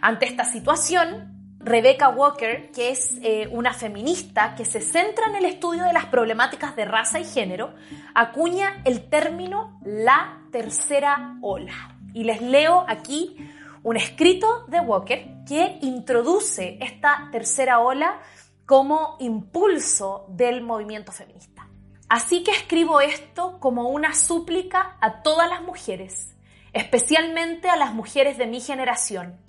Ante 0.00 0.26
esta 0.26 0.44
situación, 0.44 1.35
Rebecca 1.66 2.10
Walker, 2.10 2.70
que 2.70 2.90
es 2.90 3.18
eh, 3.22 3.48
una 3.50 3.74
feminista 3.74 4.54
que 4.54 4.64
se 4.64 4.80
centra 4.80 5.26
en 5.26 5.34
el 5.34 5.46
estudio 5.46 5.82
de 5.82 5.92
las 5.92 6.06
problemáticas 6.06 6.76
de 6.76 6.84
raza 6.84 7.18
y 7.18 7.24
género, 7.24 7.74
acuña 8.14 8.82
el 8.84 9.08
término 9.08 9.80
la 9.84 10.42
tercera 10.52 11.36
ola. 11.42 11.98
Y 12.14 12.22
les 12.22 12.40
leo 12.40 12.84
aquí 12.86 13.36
un 13.82 13.96
escrito 13.96 14.64
de 14.68 14.78
Walker 14.78 15.44
que 15.44 15.80
introduce 15.82 16.78
esta 16.80 17.30
tercera 17.32 17.80
ola 17.80 18.20
como 18.64 19.16
impulso 19.18 20.24
del 20.28 20.62
movimiento 20.62 21.10
feminista. 21.10 21.66
Así 22.08 22.44
que 22.44 22.52
escribo 22.52 23.00
esto 23.00 23.58
como 23.58 23.88
una 23.88 24.14
súplica 24.14 24.98
a 25.00 25.20
todas 25.24 25.50
las 25.50 25.62
mujeres, 25.62 26.36
especialmente 26.72 27.68
a 27.68 27.76
las 27.76 27.92
mujeres 27.92 28.38
de 28.38 28.46
mi 28.46 28.60
generación. 28.60 29.44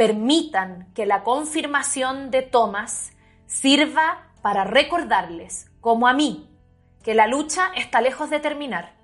Permitan 0.00 0.90
que 0.94 1.04
la 1.04 1.24
confirmación 1.24 2.30
de 2.30 2.40
Thomas 2.40 3.12
sirva 3.44 4.28
para 4.40 4.64
recordarles, 4.64 5.70
como 5.82 6.08
a 6.08 6.14
mí, 6.14 6.48
que 7.04 7.12
la 7.12 7.26
lucha 7.26 7.70
está 7.76 8.00
lejos 8.00 8.30
de 8.30 8.40
terminar. 8.40 8.94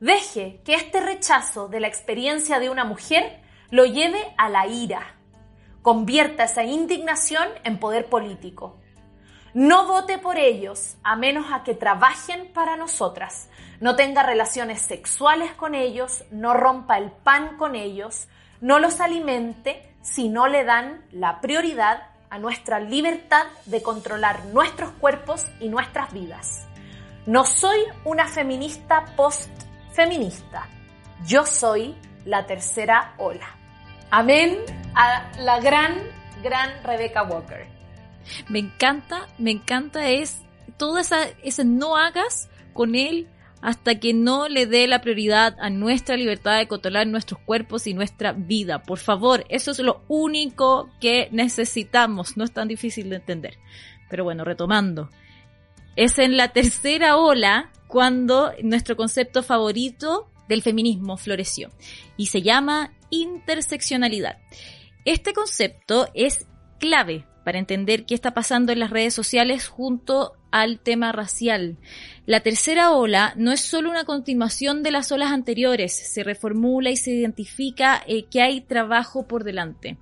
Deje 0.00 0.60
que 0.64 0.74
este 0.74 1.00
rechazo 1.00 1.68
de 1.68 1.78
la 1.78 1.86
experiencia 1.86 2.58
de 2.58 2.70
una 2.70 2.84
mujer 2.84 3.40
lo 3.70 3.84
lleve 3.84 4.34
a 4.36 4.48
la 4.48 4.66
ira. 4.66 5.14
Convierta 5.80 6.42
esa 6.42 6.64
indignación 6.64 7.46
en 7.62 7.78
poder 7.78 8.06
político. 8.06 8.80
No 9.54 9.86
vote 9.86 10.18
por 10.18 10.38
ellos 10.38 10.96
a 11.04 11.14
menos 11.14 11.52
a 11.52 11.62
que 11.62 11.74
trabajen 11.74 12.52
para 12.52 12.74
nosotras. 12.76 13.48
No 13.78 13.94
tenga 13.94 14.24
relaciones 14.24 14.82
sexuales 14.82 15.52
con 15.52 15.76
ellos, 15.76 16.24
no 16.32 16.52
rompa 16.52 16.98
el 16.98 17.12
pan 17.12 17.56
con 17.58 17.76
ellos, 17.76 18.26
no 18.62 18.78
los 18.78 19.00
alimente 19.00 19.82
si 20.00 20.28
no 20.28 20.46
le 20.46 20.64
dan 20.64 21.04
la 21.10 21.40
prioridad 21.40 22.04
a 22.30 22.38
nuestra 22.38 22.80
libertad 22.80 23.44
de 23.66 23.82
controlar 23.82 24.46
nuestros 24.46 24.92
cuerpos 24.92 25.44
y 25.60 25.68
nuestras 25.68 26.12
vidas. 26.12 26.66
No 27.26 27.44
soy 27.44 27.80
una 28.04 28.26
feminista 28.26 29.04
post-feminista. 29.16 30.66
Yo 31.26 31.44
soy 31.44 31.94
la 32.24 32.46
tercera 32.46 33.14
ola. 33.18 33.48
Amén 34.10 34.58
a 34.94 35.30
la 35.40 35.60
gran, 35.60 35.98
gran 36.42 36.82
Rebecca 36.84 37.24
Walker. 37.24 37.66
Me 38.48 38.60
encanta, 38.60 39.26
me 39.38 39.50
encanta 39.50 40.08
es 40.08 40.40
todo 40.76 40.98
esa, 40.98 41.24
ese 41.42 41.64
no 41.64 41.96
hagas 41.96 42.48
con 42.72 42.94
él 42.94 43.28
hasta 43.62 44.00
que 44.00 44.12
no 44.12 44.48
le 44.48 44.66
dé 44.66 44.88
la 44.88 45.00
prioridad 45.00 45.56
a 45.60 45.70
nuestra 45.70 46.16
libertad 46.16 46.58
de 46.58 46.66
controlar 46.66 47.06
nuestros 47.06 47.40
cuerpos 47.40 47.86
y 47.86 47.94
nuestra 47.94 48.32
vida. 48.32 48.82
Por 48.82 48.98
favor, 48.98 49.46
eso 49.48 49.70
es 49.70 49.78
lo 49.78 50.02
único 50.08 50.90
que 51.00 51.28
necesitamos. 51.30 52.36
No 52.36 52.44
es 52.44 52.52
tan 52.52 52.66
difícil 52.66 53.08
de 53.08 53.16
entender. 53.16 53.58
Pero 54.10 54.24
bueno, 54.24 54.44
retomando. 54.44 55.10
Es 55.94 56.18
en 56.18 56.36
la 56.36 56.48
tercera 56.48 57.16
ola 57.16 57.70
cuando 57.86 58.52
nuestro 58.62 58.96
concepto 58.96 59.44
favorito 59.44 60.28
del 60.48 60.62
feminismo 60.62 61.16
floreció 61.16 61.70
y 62.16 62.26
se 62.26 62.42
llama 62.42 62.92
interseccionalidad. 63.10 64.38
Este 65.04 65.32
concepto 65.32 66.08
es 66.14 66.46
clave 66.80 67.26
para 67.44 67.58
entender 67.58 68.04
qué 68.04 68.14
está 68.14 68.34
pasando 68.34 68.72
en 68.72 68.80
las 68.80 68.90
redes 68.90 69.14
sociales 69.14 69.68
junto 69.68 70.34
al 70.50 70.78
tema 70.78 71.12
racial. 71.12 71.76
La 72.26 72.40
tercera 72.40 72.92
ola 72.92 73.34
no 73.36 73.52
es 73.52 73.60
solo 73.60 73.90
una 73.90 74.04
continuación 74.04 74.82
de 74.82 74.90
las 74.90 75.10
olas 75.10 75.32
anteriores, 75.32 75.92
se 75.92 76.22
reformula 76.22 76.90
y 76.90 76.96
se 76.96 77.12
identifica 77.12 78.02
eh, 78.06 78.24
que 78.24 78.42
hay 78.42 78.60
trabajo 78.60 79.26
por 79.26 79.44
delante. 79.44 79.96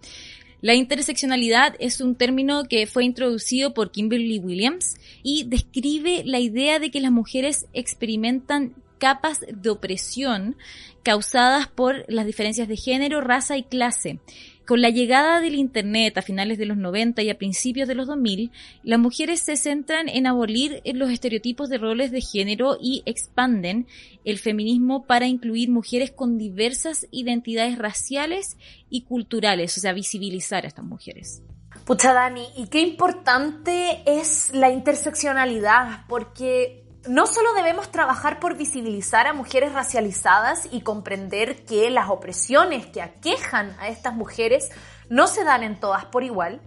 La 0.61 0.75
interseccionalidad 0.75 1.75
es 1.79 2.03
un 2.03 2.17
término 2.17 2.65
que 2.65 2.87
fue 2.87 3.05
introducido 3.05 3.73
por 3.73 3.91
Kimberly 3.91 4.39
Williams 4.39 4.97
y 5.23 5.45
describe 5.45 6.23
la 6.27 6.39
idea 6.39 6.79
de 6.79 6.91
que 6.91 7.01
las 7.01 7.13
mujeres 7.13 7.67
experimentan 7.73 8.75
capas 8.99 9.41
de 9.51 9.71
opresión 9.71 10.57
causadas 11.03 11.67
por 11.67 12.05
las 12.09 12.27
diferencias 12.27 12.69
de 12.69 12.77
género, 12.77 13.23
raza 13.23 13.57
y 13.57 13.63
clase 13.63 14.19
con 14.67 14.81
la 14.81 14.91
llegada 14.91 15.41
del 15.41 15.55
Internet 15.55 16.17
a 16.19 16.23
finales 16.23 16.59
de 16.59 16.67
los 16.67 16.77
90 16.77 17.23
y 17.23 17.31
a 17.31 17.39
principios 17.39 17.89
de 17.89 17.95
los 17.95 18.07
2000, 18.07 18.51
las 18.85 18.99
mujeres 18.99 19.41
se 19.41 19.57
centran 19.57 20.09
en 20.09 20.27
abolir 20.27 20.81
los 20.95 21.11
estereotipos 21.11 21.69
de 21.69 21.79
roles 21.79 22.11
de 22.13 22.21
género 22.21 22.77
y 22.81 23.03
expanden 23.07 23.87
el 24.25 24.39
feminismo 24.39 25.07
para 25.07 25.27
incluir 25.27 25.71
mujeres 25.71 26.13
con 26.13 26.39
diversas 26.39 27.07
identidades 27.11 27.79
raciales 27.79 28.57
y 28.89 29.03
culturales, 29.03 29.77
o 29.77 29.81
sea, 29.81 29.93
visibilizar 29.93 30.65
a 30.65 30.69
estas 30.69 30.85
mujeres. 30.85 31.43
Pucha 31.85 32.13
Dani, 32.13 32.47
y 32.57 32.69
qué 32.69 32.81
importante 32.81 34.03
es 34.07 34.53
la 34.55 34.71
interseccionalidad, 34.71 36.07
porque 36.09 36.85
no 37.09 37.27
solo 37.27 37.55
debemos 37.55 37.91
trabajar 37.91 38.41
por 38.41 38.57
visibilizar 38.57 39.27
a 39.27 39.33
mujeres 39.33 39.73
racializadas 39.73 40.69
y 40.71 40.83
comprender 40.83 41.65
que 41.65 41.91
las 41.91 42.11
opresiones 42.11 42.87
que 42.87 43.01
aquejan 43.01 43.75
a 43.81 43.89
estas 43.89 44.15
mujeres 44.15 44.71
no 45.09 45.27
se 45.27 45.45
dan 45.45 45.63
en 45.63 45.81
todas 45.81 46.05
por 46.07 46.25
igual, 46.25 46.61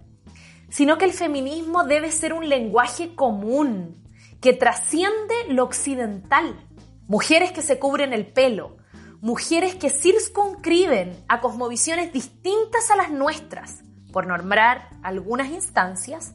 sino 0.70 0.98
que 0.98 1.04
el 1.04 1.12
feminismo 1.12 1.84
debe 1.84 2.10
ser 2.10 2.32
un 2.32 2.48
lenguaje 2.48 3.14
común 3.14 4.02
que 4.40 4.52
trasciende 4.52 5.34
lo 5.48 5.64
occidental. 5.64 6.68
Mujeres 7.06 7.52
que 7.52 7.62
se 7.62 7.78
cubren 7.78 8.12
el 8.12 8.26
pelo, 8.26 8.76
mujeres 9.20 9.74
que 9.76 9.88
circunscriben 9.88 11.16
a 11.28 11.40
cosmovisiones 11.40 12.12
distintas 12.12 12.90
a 12.90 12.96
las 12.96 13.10
nuestras, 13.10 13.82
por 14.12 14.26
nombrar 14.26 14.90
algunas 15.02 15.48
instancias, 15.48 16.34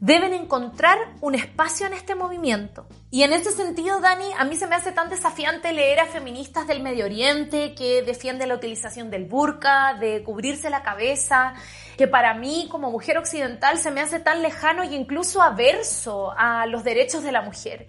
deben 0.00 0.34
encontrar 0.34 0.98
un 1.20 1.34
espacio 1.34 1.86
en 1.86 1.94
este 1.94 2.14
movimiento. 2.14 2.86
Y 3.10 3.22
en 3.22 3.32
ese 3.32 3.50
sentido, 3.50 4.00
Dani, 4.00 4.26
a 4.36 4.44
mí 4.44 4.56
se 4.56 4.66
me 4.66 4.74
hace 4.74 4.92
tan 4.92 5.08
desafiante 5.08 5.72
leer 5.72 6.00
a 6.00 6.06
feministas 6.06 6.66
del 6.66 6.82
Medio 6.82 7.06
Oriente 7.06 7.74
que 7.74 8.02
defienden 8.02 8.48
la 8.48 8.56
utilización 8.56 9.10
del 9.10 9.24
burka, 9.24 9.94
de 9.94 10.22
cubrirse 10.22 10.68
la 10.68 10.82
cabeza, 10.82 11.54
que 11.96 12.06
para 12.06 12.34
mí 12.34 12.68
como 12.70 12.90
mujer 12.90 13.16
occidental 13.16 13.78
se 13.78 13.90
me 13.90 14.00
hace 14.00 14.20
tan 14.20 14.42
lejano 14.42 14.82
e 14.82 14.94
incluso 14.94 15.40
averso 15.40 16.32
a 16.36 16.66
los 16.66 16.84
derechos 16.84 17.22
de 17.22 17.32
la 17.32 17.42
mujer. 17.42 17.86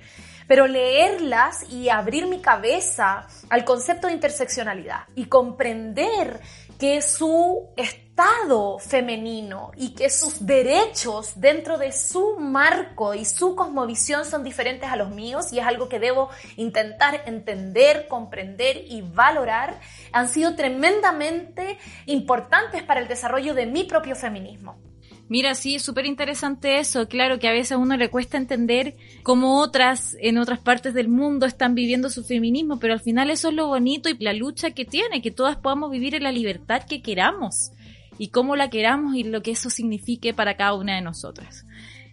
Pero 0.47 0.65
leerlas 0.65 1.69
y 1.69 1.89
abrir 1.89 2.25
mi 2.25 2.39
cabeza 2.39 3.27
al 3.49 3.65
concepto 3.65 4.07
de 4.07 4.13
interseccionalidad 4.13 5.01
y 5.13 5.25
comprender 5.25 6.39
que 6.77 7.01
su 7.01 7.69
estado 7.75 8.79
femenino 8.79 9.71
y 9.75 9.93
que 9.93 10.09
sus 10.09 10.45
derechos 10.45 11.33
dentro 11.39 11.77
de 11.77 11.91
su 11.91 12.37
marco 12.39 13.13
y 13.13 13.25
su 13.25 13.55
cosmovisión 13.55 14.25
son 14.25 14.43
diferentes 14.43 14.89
a 14.89 14.95
los 14.95 15.09
míos 15.09 15.51
y 15.51 15.59
es 15.59 15.65
algo 15.65 15.89
que 15.89 15.99
debo 15.99 16.29
intentar 16.55 17.23
entender, 17.25 18.07
comprender 18.07 18.83
y 18.87 19.01
valorar, 19.01 19.79
han 20.11 20.29
sido 20.29 20.55
tremendamente 20.55 21.77
importantes 22.05 22.83
para 22.83 22.99
el 22.99 23.07
desarrollo 23.07 23.53
de 23.53 23.65
mi 23.65 23.83
propio 23.83 24.15
feminismo. 24.15 24.86
Mira, 25.29 25.55
sí, 25.55 25.75
es 25.75 25.83
súper 25.83 26.05
interesante 26.05 26.79
eso. 26.79 27.07
Claro 27.09 27.37
que 27.37 27.49
a 27.49 27.51
veces 27.51 27.73
a 27.73 27.77
uno 27.77 27.97
le 27.97 28.09
cuesta 28.09 28.37
entender 28.37 28.95
cómo 29.23 29.59
otras 29.59 30.15
en 30.21 30.37
otras 30.37 30.59
partes 30.59 30.93
del 30.93 31.09
mundo 31.09 31.45
están 31.45 31.75
viviendo 31.75 32.09
su 32.09 32.23
feminismo, 32.23 32.79
pero 32.79 32.93
al 32.93 33.01
final 33.01 33.29
eso 33.29 33.49
es 33.49 33.55
lo 33.55 33.67
bonito 33.67 34.07
y 34.09 34.17
la 34.19 34.31
lucha 34.31 34.71
que 34.71 34.85
tiene, 34.85 35.21
que 35.21 35.31
todas 35.31 35.57
podamos 35.57 35.91
vivir 35.91 36.15
en 36.15 36.23
la 36.23 36.31
libertad 36.31 36.83
que 36.83 37.01
queramos 37.01 37.71
y 38.17 38.29
cómo 38.29 38.55
la 38.55 38.69
queramos 38.69 39.15
y 39.15 39.23
lo 39.23 39.41
que 39.41 39.51
eso 39.51 39.69
signifique 39.69 40.33
para 40.33 40.55
cada 40.55 40.75
una 40.75 40.95
de 40.95 41.01
nosotras. 41.01 41.65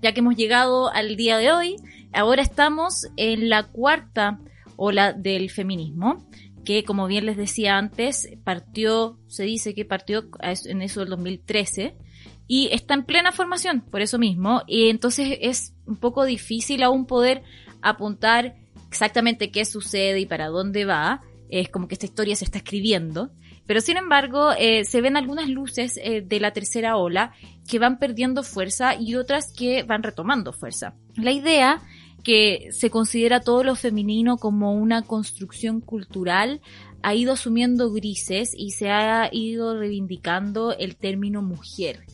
Ya 0.03 0.13
que 0.13 0.21
hemos 0.21 0.35
llegado 0.35 0.93
al 0.93 1.15
día 1.15 1.39
de 1.39 1.53
hoy, 1.53 1.77
ahora 2.13 2.43
estamos 2.43 3.07
en 3.17 3.49
la 3.49 3.63
cuarta 3.63 4.41
ola 4.77 5.13
del 5.13 5.51
feminismo, 5.51 6.27
que 6.65 6.83
como 6.83 7.07
bien 7.07 7.27
les 7.27 7.37
decía 7.37 7.79
antes, 7.79 8.29
partió, 8.43 9.19
se 9.29 9.45
dice 9.45 9.73
que 9.73 9.85
partió 9.85 10.29
en 10.43 10.83
eso 10.83 11.01
del 11.01 11.11
2013 11.11 11.95
y 12.47 12.69
está 12.73 12.95
en 12.95 13.05
plena 13.05 13.33
formación, 13.33 13.81
por 13.81 14.01
eso 14.01 14.19
mismo, 14.19 14.63
y 14.67 14.91
entonces 14.91 15.39
es 15.41 15.75
un 15.87 15.97
poco 15.97 16.25
difícil 16.25 16.83
aún 16.83 17.07
poder 17.07 17.43
apuntar 17.81 18.57
exactamente 18.89 19.51
qué 19.51 19.65
sucede 19.65 20.21
y 20.21 20.27
para 20.27 20.49
dónde 20.49 20.85
va, 20.85 21.23
es 21.49 21.69
como 21.69 21.89
que 21.89 21.95
esta 21.95 22.07
historia 22.07 22.37
se 22.37 22.45
está 22.45 22.59
escribiendo, 22.59 23.31
pero 23.67 23.81
sin 23.81 23.97
embargo 23.97 24.53
eh, 24.59 24.85
se 24.85 25.01
ven 25.01 25.17
algunas 25.17 25.49
luces 25.49 25.99
eh, 26.03 26.21
de 26.21 26.41
la 26.41 26.53
tercera 26.53 26.97
ola 26.97 27.33
que 27.69 27.79
van 27.79 27.99
perdiendo 27.99 28.43
fuerza 28.43 28.95
y 28.95 29.15
otras 29.15 29.53
que 29.53 29.83
van 29.85 30.03
retomando 30.03 30.53
fuerza. 30.53 30.95
La 31.17 31.33
idea 31.33 31.81
que 32.23 32.69
se 32.73 32.91
considera 32.91 33.41
todo 33.41 33.65
lo 33.65 33.75
femenino 33.75 34.37
como 34.37 34.75
una 34.75 35.03
construcción 35.03 35.81
cultural 35.81 36.61
ha 37.03 37.15
ido 37.15 37.35
asumiendo 37.35 37.93
grises 37.93 38.55
y 38.57 38.71
se 38.71 38.91
ha 38.91 39.29
ido 39.31 39.79
reivindicando 39.79 40.75
el 40.77 40.97
término 40.97 41.43
mujer 41.43 42.05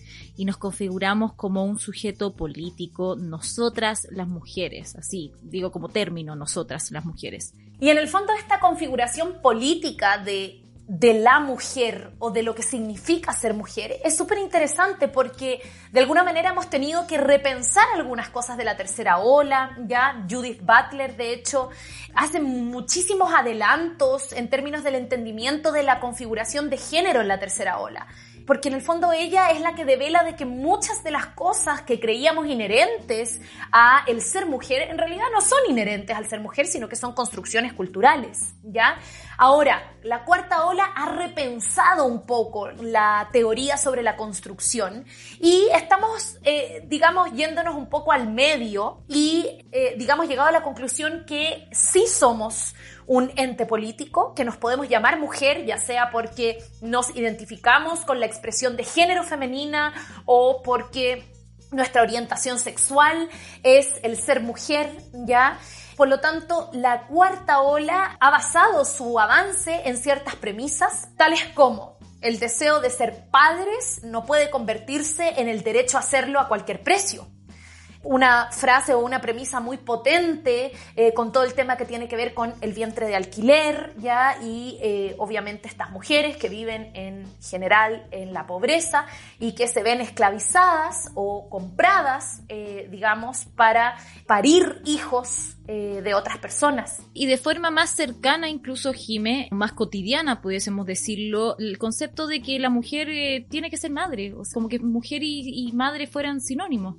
y 0.40 0.46
nos 0.46 0.56
configuramos 0.56 1.34
como 1.34 1.66
un 1.66 1.78
sujeto 1.78 2.34
político, 2.34 3.14
nosotras 3.14 4.08
las 4.10 4.26
mujeres, 4.26 4.96
así 4.96 5.34
digo 5.42 5.70
como 5.70 5.90
término, 5.90 6.34
nosotras 6.34 6.90
las 6.92 7.04
mujeres. 7.04 7.52
Y 7.78 7.90
en 7.90 7.98
el 7.98 8.08
fondo 8.08 8.32
esta 8.32 8.58
configuración 8.58 9.42
política 9.42 10.16
de 10.16 10.64
de 10.92 11.14
la 11.14 11.38
mujer 11.38 12.10
o 12.18 12.32
de 12.32 12.42
lo 12.42 12.52
que 12.52 12.64
significa 12.64 13.32
ser 13.32 13.54
mujer 13.54 14.00
es 14.02 14.16
súper 14.16 14.38
interesante 14.38 15.06
porque 15.06 15.60
de 15.92 16.00
alguna 16.00 16.24
manera 16.24 16.50
hemos 16.50 16.68
tenido 16.68 17.06
que 17.06 17.16
repensar 17.16 17.84
algunas 17.94 18.28
cosas 18.30 18.56
de 18.56 18.64
la 18.64 18.76
tercera 18.76 19.18
ola, 19.18 19.78
ya 19.86 20.26
Judith 20.28 20.60
Butler 20.62 21.16
de 21.16 21.32
hecho 21.32 21.70
hace 22.16 22.40
muchísimos 22.40 23.32
adelantos 23.32 24.32
en 24.32 24.50
términos 24.50 24.82
del 24.82 24.96
entendimiento 24.96 25.70
de 25.70 25.84
la 25.84 26.00
configuración 26.00 26.70
de 26.70 26.78
género 26.78 27.20
en 27.20 27.28
la 27.28 27.38
tercera 27.38 27.78
ola 27.78 28.08
porque 28.50 28.66
en 28.66 28.74
el 28.74 28.82
fondo 28.82 29.12
ella 29.12 29.52
es 29.52 29.60
la 29.60 29.76
que 29.76 29.84
devela 29.84 30.24
de 30.24 30.34
que 30.34 30.44
muchas 30.44 31.04
de 31.04 31.12
las 31.12 31.26
cosas 31.26 31.82
que 31.82 32.00
creíamos 32.00 32.48
inherentes 32.48 33.40
a 33.70 34.02
el 34.08 34.20
ser 34.22 34.46
mujer 34.46 34.90
en 34.90 34.98
realidad 34.98 35.26
no 35.32 35.40
son 35.40 35.60
inherentes 35.68 36.16
al 36.16 36.28
ser 36.28 36.40
mujer, 36.40 36.66
sino 36.66 36.88
que 36.88 36.96
son 36.96 37.12
construcciones 37.12 37.72
culturales, 37.74 38.54
¿ya? 38.64 38.96
Ahora, 39.38 39.94
la 40.02 40.24
cuarta 40.24 40.66
ola 40.66 40.84
ha 40.96 41.12
repensado 41.12 42.06
un 42.06 42.26
poco 42.26 42.72
la 42.72 43.28
teoría 43.32 43.76
sobre 43.76 44.02
la 44.02 44.16
construcción 44.16 45.04
y 45.38 45.68
estamos, 45.72 46.38
eh, 46.42 46.82
digamos, 46.88 47.32
yéndonos 47.32 47.76
un 47.76 47.88
poco 47.88 48.10
al 48.10 48.32
medio 48.32 49.04
y, 49.06 49.64
eh, 49.70 49.94
digamos, 49.96 50.26
llegado 50.26 50.48
a 50.48 50.52
la 50.52 50.64
conclusión 50.64 51.24
que 51.24 51.68
sí 51.70 52.04
somos 52.08 52.74
un 53.10 53.32
ente 53.34 53.66
político, 53.66 54.34
que 54.36 54.44
nos 54.44 54.56
podemos 54.56 54.88
llamar 54.88 55.18
mujer, 55.18 55.66
ya 55.66 55.78
sea 55.78 56.12
porque 56.12 56.62
nos 56.80 57.10
identificamos 57.16 58.02
con 58.02 58.20
la 58.20 58.26
expresión 58.26 58.76
de 58.76 58.84
género 58.84 59.24
femenina 59.24 59.92
o 60.26 60.62
porque 60.62 61.24
nuestra 61.72 62.02
orientación 62.02 62.60
sexual 62.60 63.28
es 63.64 63.94
el 64.04 64.16
ser 64.16 64.42
mujer, 64.42 64.96
¿ya? 65.26 65.58
Por 65.96 66.06
lo 66.06 66.20
tanto, 66.20 66.70
la 66.72 67.08
cuarta 67.08 67.62
ola 67.62 68.16
ha 68.20 68.30
basado 68.30 68.84
su 68.84 69.18
avance 69.18 69.82
en 69.86 69.96
ciertas 69.96 70.36
premisas, 70.36 71.08
tales 71.16 71.42
como 71.52 71.98
el 72.20 72.38
deseo 72.38 72.78
de 72.78 72.90
ser 72.90 73.28
padres 73.32 74.04
no 74.04 74.24
puede 74.24 74.50
convertirse 74.50 75.40
en 75.40 75.48
el 75.48 75.64
derecho 75.64 75.96
a 75.96 76.00
hacerlo 76.00 76.38
a 76.38 76.46
cualquier 76.46 76.84
precio 76.84 77.26
una 78.02 78.50
frase 78.50 78.94
o 78.94 79.00
una 79.00 79.20
premisa 79.20 79.60
muy 79.60 79.76
potente 79.76 80.72
eh, 80.96 81.12
con 81.12 81.32
todo 81.32 81.44
el 81.44 81.54
tema 81.54 81.76
que 81.76 81.84
tiene 81.84 82.08
que 82.08 82.16
ver 82.16 82.32
con 82.32 82.54
el 82.62 82.72
vientre 82.72 83.06
de 83.06 83.14
alquiler, 83.14 83.94
¿ya? 83.98 84.38
Y 84.42 84.78
eh, 84.82 85.14
obviamente 85.18 85.68
estas 85.68 85.90
mujeres 85.90 86.36
que 86.36 86.48
viven 86.48 86.90
en 86.94 87.26
general 87.42 88.06
en 88.10 88.32
la 88.32 88.46
pobreza 88.46 89.06
y 89.38 89.52
que 89.52 89.68
se 89.68 89.82
ven 89.82 90.00
esclavizadas 90.00 91.10
o 91.14 91.48
compradas, 91.50 92.42
eh, 92.48 92.88
digamos, 92.90 93.44
para 93.56 93.96
parir 94.26 94.80
hijos 94.84 95.56
de 95.70 96.14
otras 96.14 96.38
personas. 96.38 97.00
Y 97.14 97.26
de 97.26 97.36
forma 97.36 97.70
más 97.70 97.90
cercana, 97.90 98.48
incluso 98.48 98.92
Jime, 98.92 99.46
más 99.52 99.72
cotidiana, 99.72 100.42
pudiésemos 100.42 100.84
decirlo, 100.84 101.56
el 101.60 101.78
concepto 101.78 102.26
de 102.26 102.42
que 102.42 102.58
la 102.58 102.70
mujer 102.70 103.06
tiene 103.48 103.70
que 103.70 103.76
ser 103.76 103.92
madre, 103.92 104.34
como 104.52 104.68
que 104.68 104.80
mujer 104.80 105.22
y 105.22 105.70
madre 105.72 106.08
fueran 106.08 106.40
sinónimos 106.40 106.96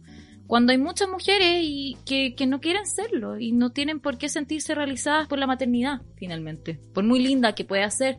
cuando 0.51 0.73
hay 0.73 0.77
muchas 0.77 1.07
mujeres 1.07 1.59
y 1.61 1.97
que, 2.05 2.45
no 2.45 2.59
quieren 2.59 2.85
serlo 2.85 3.39
y 3.39 3.53
no 3.53 3.69
tienen 3.69 4.01
por 4.01 4.17
qué 4.17 4.27
sentirse 4.27 4.75
realizadas 4.75 5.29
por 5.29 5.39
la 5.39 5.47
maternidad, 5.47 6.01
finalmente, 6.17 6.77
por 6.93 7.05
muy 7.05 7.19
linda 7.19 7.55
que 7.55 7.63
pueda 7.63 7.89
ser 7.89 8.17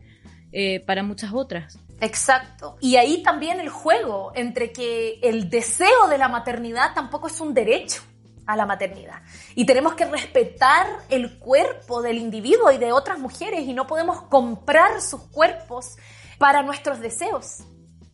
eh, 0.51 0.79
para 0.79 1.03
muchas 1.03 1.31
otras. 1.31 1.77
Exacto. 2.01 2.75
Y 2.81 2.95
ahí 2.95 3.21
también 3.21 3.59
el 3.59 3.69
juego 3.69 4.31
entre 4.33 4.71
que 4.71 5.19
el 5.21 5.47
deseo 5.51 6.07
de 6.09 6.17
la 6.17 6.27
maternidad 6.27 6.95
tampoco 6.95 7.27
es 7.27 7.39
un 7.39 7.53
derecho 7.53 8.01
a 8.47 8.57
la 8.57 8.65
maternidad. 8.65 9.21
Y 9.53 9.67
tenemos 9.67 9.93
que 9.93 10.05
respetar 10.05 10.87
el 11.09 11.37
cuerpo 11.37 12.01
del 12.01 12.17
individuo 12.17 12.71
y 12.71 12.79
de 12.79 12.93
otras 12.93 13.19
mujeres 13.19 13.67
y 13.67 13.73
no 13.75 13.85
podemos 13.85 14.23
comprar 14.23 15.01
sus 15.01 15.21
cuerpos 15.25 15.97
para 16.39 16.63
nuestros 16.63 16.99
deseos. 16.99 17.59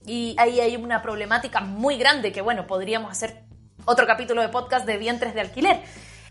Y 0.06 0.36
ahí 0.38 0.60
hay 0.60 0.76
una 0.76 1.02
problemática 1.02 1.62
muy 1.62 1.98
grande 1.98 2.34
que, 2.34 2.42
bueno, 2.42 2.68
podríamos 2.68 3.14
hacer 3.14 3.48
otro 3.86 4.06
capítulo 4.08 4.42
de 4.42 4.50
podcast 4.50 4.86
de 4.86 4.98
vientres 4.98 5.34
de 5.34 5.42
alquiler. 5.42 5.82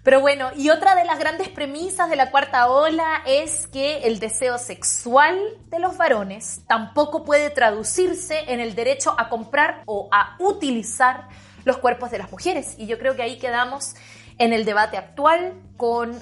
Pero 0.02 0.20
bueno, 0.20 0.50
y 0.56 0.70
otra 0.70 0.94
de 0.94 1.04
las 1.04 1.18
grandes 1.18 1.48
premisas 1.48 2.08
de 2.08 2.16
la 2.16 2.30
cuarta 2.30 2.68
ola 2.70 3.22
es 3.26 3.66
que 3.66 3.98
el 4.04 4.20
deseo 4.20 4.56
sexual 4.58 5.38
de 5.66 5.80
los 5.80 5.96
varones 5.96 6.62
tampoco 6.66 7.24
puede 7.24 7.50
traducirse 7.50 8.44
en 8.48 8.61
el 8.61 8.74
derecho 8.74 9.14
a 9.18 9.28
comprar 9.28 9.82
o 9.87 10.08
a 10.11 10.37
utilizar 10.38 11.28
los 11.64 11.78
cuerpos 11.78 12.11
de 12.11 12.18
las 12.18 12.30
mujeres. 12.30 12.74
Y 12.78 12.87
yo 12.87 12.98
creo 12.98 13.16
que 13.16 13.22
ahí 13.22 13.38
quedamos 13.38 13.96
en 14.38 14.52
el 14.52 14.64
debate 14.64 14.96
actual 14.96 15.52
con 15.76 16.16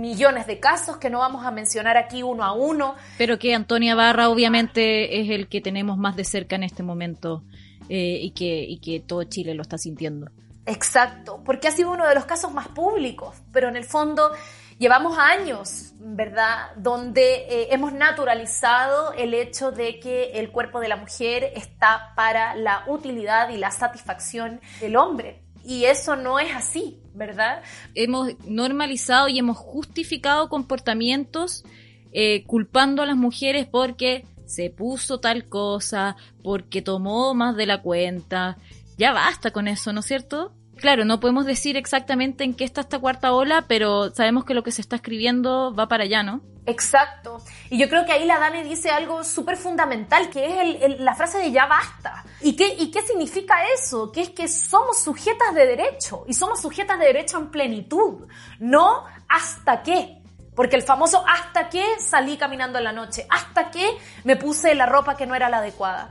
millones 0.00 0.46
de 0.46 0.58
casos 0.58 0.96
que 0.96 1.10
no 1.10 1.18
vamos 1.20 1.44
a 1.44 1.50
mencionar 1.50 1.96
aquí 1.96 2.22
uno 2.22 2.42
a 2.42 2.52
uno. 2.52 2.94
Pero 3.18 3.38
que 3.38 3.54
Antonia 3.54 3.94
Barra 3.94 4.30
obviamente 4.30 5.20
es 5.20 5.30
el 5.30 5.46
que 5.46 5.60
tenemos 5.60 5.98
más 5.98 6.16
de 6.16 6.24
cerca 6.24 6.56
en 6.56 6.64
este 6.64 6.82
momento 6.82 7.44
eh, 7.88 8.18
y, 8.20 8.30
que, 8.30 8.64
y 8.64 8.78
que 8.78 9.00
todo 9.00 9.24
Chile 9.24 9.54
lo 9.54 9.62
está 9.62 9.78
sintiendo. 9.78 10.30
Exacto, 10.70 11.42
porque 11.44 11.66
ha 11.66 11.72
sido 11.72 11.90
uno 11.90 12.06
de 12.06 12.14
los 12.14 12.26
casos 12.26 12.52
más 12.52 12.68
públicos, 12.68 13.34
pero 13.52 13.68
en 13.68 13.74
el 13.74 13.82
fondo 13.82 14.30
llevamos 14.78 15.18
años, 15.18 15.92
¿verdad?, 15.98 16.70
donde 16.76 17.46
eh, 17.48 17.68
hemos 17.72 17.92
naturalizado 17.92 19.12
el 19.14 19.34
hecho 19.34 19.72
de 19.72 19.98
que 19.98 20.38
el 20.38 20.50
cuerpo 20.50 20.78
de 20.78 20.86
la 20.86 20.94
mujer 20.94 21.52
está 21.56 22.12
para 22.14 22.54
la 22.54 22.84
utilidad 22.86 23.48
y 23.50 23.56
la 23.56 23.72
satisfacción 23.72 24.60
del 24.80 24.96
hombre. 24.96 25.42
Y 25.64 25.86
eso 25.86 26.14
no 26.14 26.38
es 26.38 26.54
así, 26.54 27.02
¿verdad? 27.14 27.62
Hemos 27.94 28.28
normalizado 28.46 29.28
y 29.28 29.40
hemos 29.40 29.58
justificado 29.58 30.48
comportamientos 30.48 31.64
eh, 32.12 32.44
culpando 32.44 33.02
a 33.02 33.06
las 33.06 33.16
mujeres 33.16 33.66
porque 33.66 34.24
se 34.46 34.70
puso 34.70 35.18
tal 35.18 35.48
cosa, 35.48 36.16
porque 36.44 36.80
tomó 36.80 37.34
más 37.34 37.56
de 37.56 37.66
la 37.66 37.82
cuenta. 37.82 38.56
Ya 38.96 39.12
basta 39.12 39.50
con 39.50 39.66
eso, 39.68 39.92
¿no 39.92 40.00
es 40.00 40.06
cierto? 40.06 40.52
Claro, 40.80 41.04
no 41.04 41.20
podemos 41.20 41.46
decir 41.46 41.76
exactamente 41.76 42.44
en 42.44 42.54
qué 42.54 42.64
está 42.64 42.80
esta 42.80 42.98
cuarta 42.98 43.32
ola, 43.32 43.66
pero 43.68 44.10
sabemos 44.14 44.44
que 44.44 44.54
lo 44.54 44.62
que 44.62 44.72
se 44.72 44.80
está 44.80 44.96
escribiendo 44.96 45.74
va 45.74 45.88
para 45.88 46.04
allá, 46.04 46.22
¿no? 46.22 46.40
Exacto. 46.66 47.42
Y 47.68 47.78
yo 47.78 47.88
creo 47.88 48.04
que 48.04 48.12
ahí 48.12 48.24
la 48.24 48.38
Dani 48.38 48.62
dice 48.62 48.90
algo 48.90 49.24
súper 49.24 49.56
fundamental, 49.56 50.30
que 50.30 50.78
es 50.84 51.00
la 51.00 51.14
frase 51.14 51.38
de 51.38 51.52
ya 51.52 51.66
basta. 51.66 52.24
¿Y 52.40 52.54
qué, 52.54 52.74
¿Y 52.78 52.90
qué 52.90 53.02
significa 53.02 53.56
eso? 53.74 54.10
Que 54.12 54.22
es 54.22 54.30
que 54.30 54.48
somos 54.48 55.02
sujetas 55.02 55.54
de 55.54 55.66
derecho 55.66 56.24
y 56.28 56.34
somos 56.34 56.60
sujetas 56.60 56.98
de 56.98 57.06
derecho 57.06 57.38
en 57.38 57.50
plenitud, 57.50 58.28
no 58.58 59.04
hasta 59.28 59.82
qué. 59.82 60.18
Porque 60.54 60.76
el 60.76 60.82
famoso 60.82 61.24
hasta 61.26 61.68
que 61.68 61.84
salí 61.98 62.36
caminando 62.36 62.78
en 62.78 62.84
la 62.84 62.92
noche, 62.92 63.26
hasta 63.30 63.70
que 63.70 63.88
me 64.24 64.36
puse 64.36 64.74
la 64.74 64.86
ropa 64.86 65.16
que 65.16 65.26
no 65.26 65.34
era 65.34 65.48
la 65.48 65.58
adecuada. 65.58 66.10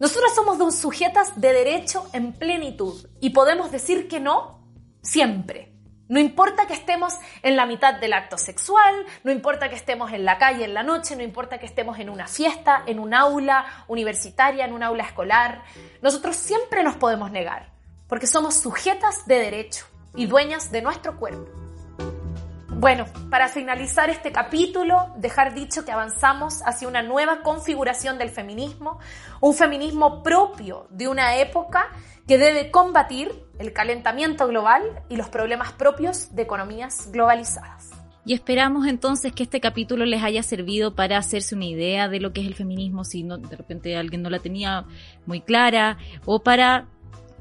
Nosotras 0.00 0.32
somos 0.34 0.58
dos 0.58 0.76
sujetas 0.76 1.40
de 1.40 1.52
derecho 1.52 2.06
en 2.12 2.32
plenitud 2.32 3.06
y 3.20 3.30
podemos 3.30 3.72
decir 3.72 4.06
que 4.06 4.20
no 4.20 4.60
siempre. 5.02 5.72
No 6.08 6.20
importa 6.20 6.66
que 6.66 6.72
estemos 6.72 7.14
en 7.42 7.56
la 7.56 7.66
mitad 7.66 7.94
del 7.94 8.12
acto 8.12 8.38
sexual, 8.38 8.94
no 9.24 9.32
importa 9.32 9.68
que 9.68 9.74
estemos 9.74 10.12
en 10.12 10.24
la 10.24 10.38
calle 10.38 10.64
en 10.64 10.72
la 10.72 10.82
noche, 10.82 11.16
no 11.16 11.22
importa 11.22 11.58
que 11.58 11.66
estemos 11.66 11.98
en 11.98 12.10
una 12.10 12.28
fiesta, 12.28 12.84
en 12.86 12.98
un 12.98 13.12
aula 13.12 13.84
universitaria, 13.88 14.64
en 14.64 14.72
un 14.72 14.82
aula 14.82 15.02
escolar, 15.02 15.64
nosotros 16.00 16.36
siempre 16.36 16.82
nos 16.82 16.96
podemos 16.96 17.30
negar, 17.30 17.72
porque 18.08 18.26
somos 18.26 18.54
sujetas 18.54 19.26
de 19.26 19.38
derecho 19.38 19.84
y 20.14 20.26
dueñas 20.26 20.70
de 20.70 20.80
nuestro 20.80 21.18
cuerpo. 21.18 21.67
Bueno, 22.80 23.06
para 23.28 23.48
finalizar 23.48 24.08
este 24.08 24.30
capítulo, 24.30 25.12
dejar 25.16 25.52
dicho 25.52 25.84
que 25.84 25.90
avanzamos 25.90 26.62
hacia 26.64 26.86
una 26.86 27.02
nueva 27.02 27.42
configuración 27.42 28.18
del 28.18 28.30
feminismo, 28.30 29.00
un 29.40 29.52
feminismo 29.52 30.22
propio 30.22 30.86
de 30.90 31.08
una 31.08 31.38
época 31.38 31.88
que 32.28 32.38
debe 32.38 32.70
combatir 32.70 33.32
el 33.58 33.72
calentamiento 33.72 34.46
global 34.46 35.02
y 35.08 35.16
los 35.16 35.28
problemas 35.28 35.72
propios 35.72 36.36
de 36.36 36.42
economías 36.42 37.10
globalizadas. 37.10 37.90
Y 38.24 38.34
esperamos 38.34 38.86
entonces 38.86 39.32
que 39.32 39.42
este 39.42 39.58
capítulo 39.58 40.04
les 40.04 40.22
haya 40.22 40.44
servido 40.44 40.94
para 40.94 41.18
hacerse 41.18 41.56
una 41.56 41.64
idea 41.64 42.08
de 42.08 42.20
lo 42.20 42.32
que 42.32 42.42
es 42.42 42.46
el 42.46 42.54
feminismo, 42.54 43.02
si 43.02 43.24
de 43.24 43.56
repente 43.56 43.96
alguien 43.96 44.22
no 44.22 44.30
la 44.30 44.38
tenía 44.38 44.84
muy 45.26 45.40
clara, 45.40 45.98
o 46.26 46.44
para 46.44 46.86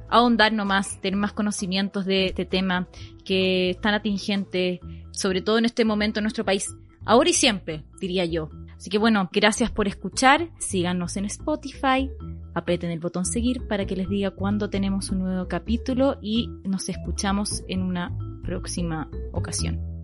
ahondar 0.10 0.54
nomás, 0.54 1.00
tener 1.02 1.18
más 1.18 1.34
conocimientos 1.34 2.06
de 2.06 2.28
este 2.28 2.46
tema 2.46 2.88
que 3.26 3.72
es 3.72 3.82
tan 3.82 3.94
atingente, 3.94 4.80
sobre 5.12 5.42
todo 5.42 5.58
en 5.58 5.66
este 5.66 5.86
momento 5.86 6.20
en 6.20 6.24
nuestro 6.24 6.46
país, 6.46 6.76
ahora 7.06 7.30
y 7.30 7.34
siempre, 7.34 7.84
diría 8.00 8.26
yo. 8.26 8.50
Así 8.76 8.90
que 8.90 8.98
bueno, 8.98 9.30
gracias 9.34 9.72
por 9.72 9.88
escuchar, 9.88 10.52
síganos 10.60 11.18
en 11.18 11.26
Spotify, 11.26 12.12
aprieten 12.54 12.92
el 12.92 13.00
botón 13.00 13.26
seguir 13.26 13.68
para 13.68 13.86
que 13.86 13.96
les 13.96 14.08
diga 14.08 14.32
cuándo 14.32 14.70
tenemos 14.70 15.10
un 15.10 15.20
nuevo 15.20 15.48
capítulo 15.48 16.18
y 16.22 16.50
nos 16.64 16.88
escuchamos 16.90 17.64
en 17.68 17.82
una 17.82 18.16
próxima 18.44 19.10
ocasión. 19.34 19.97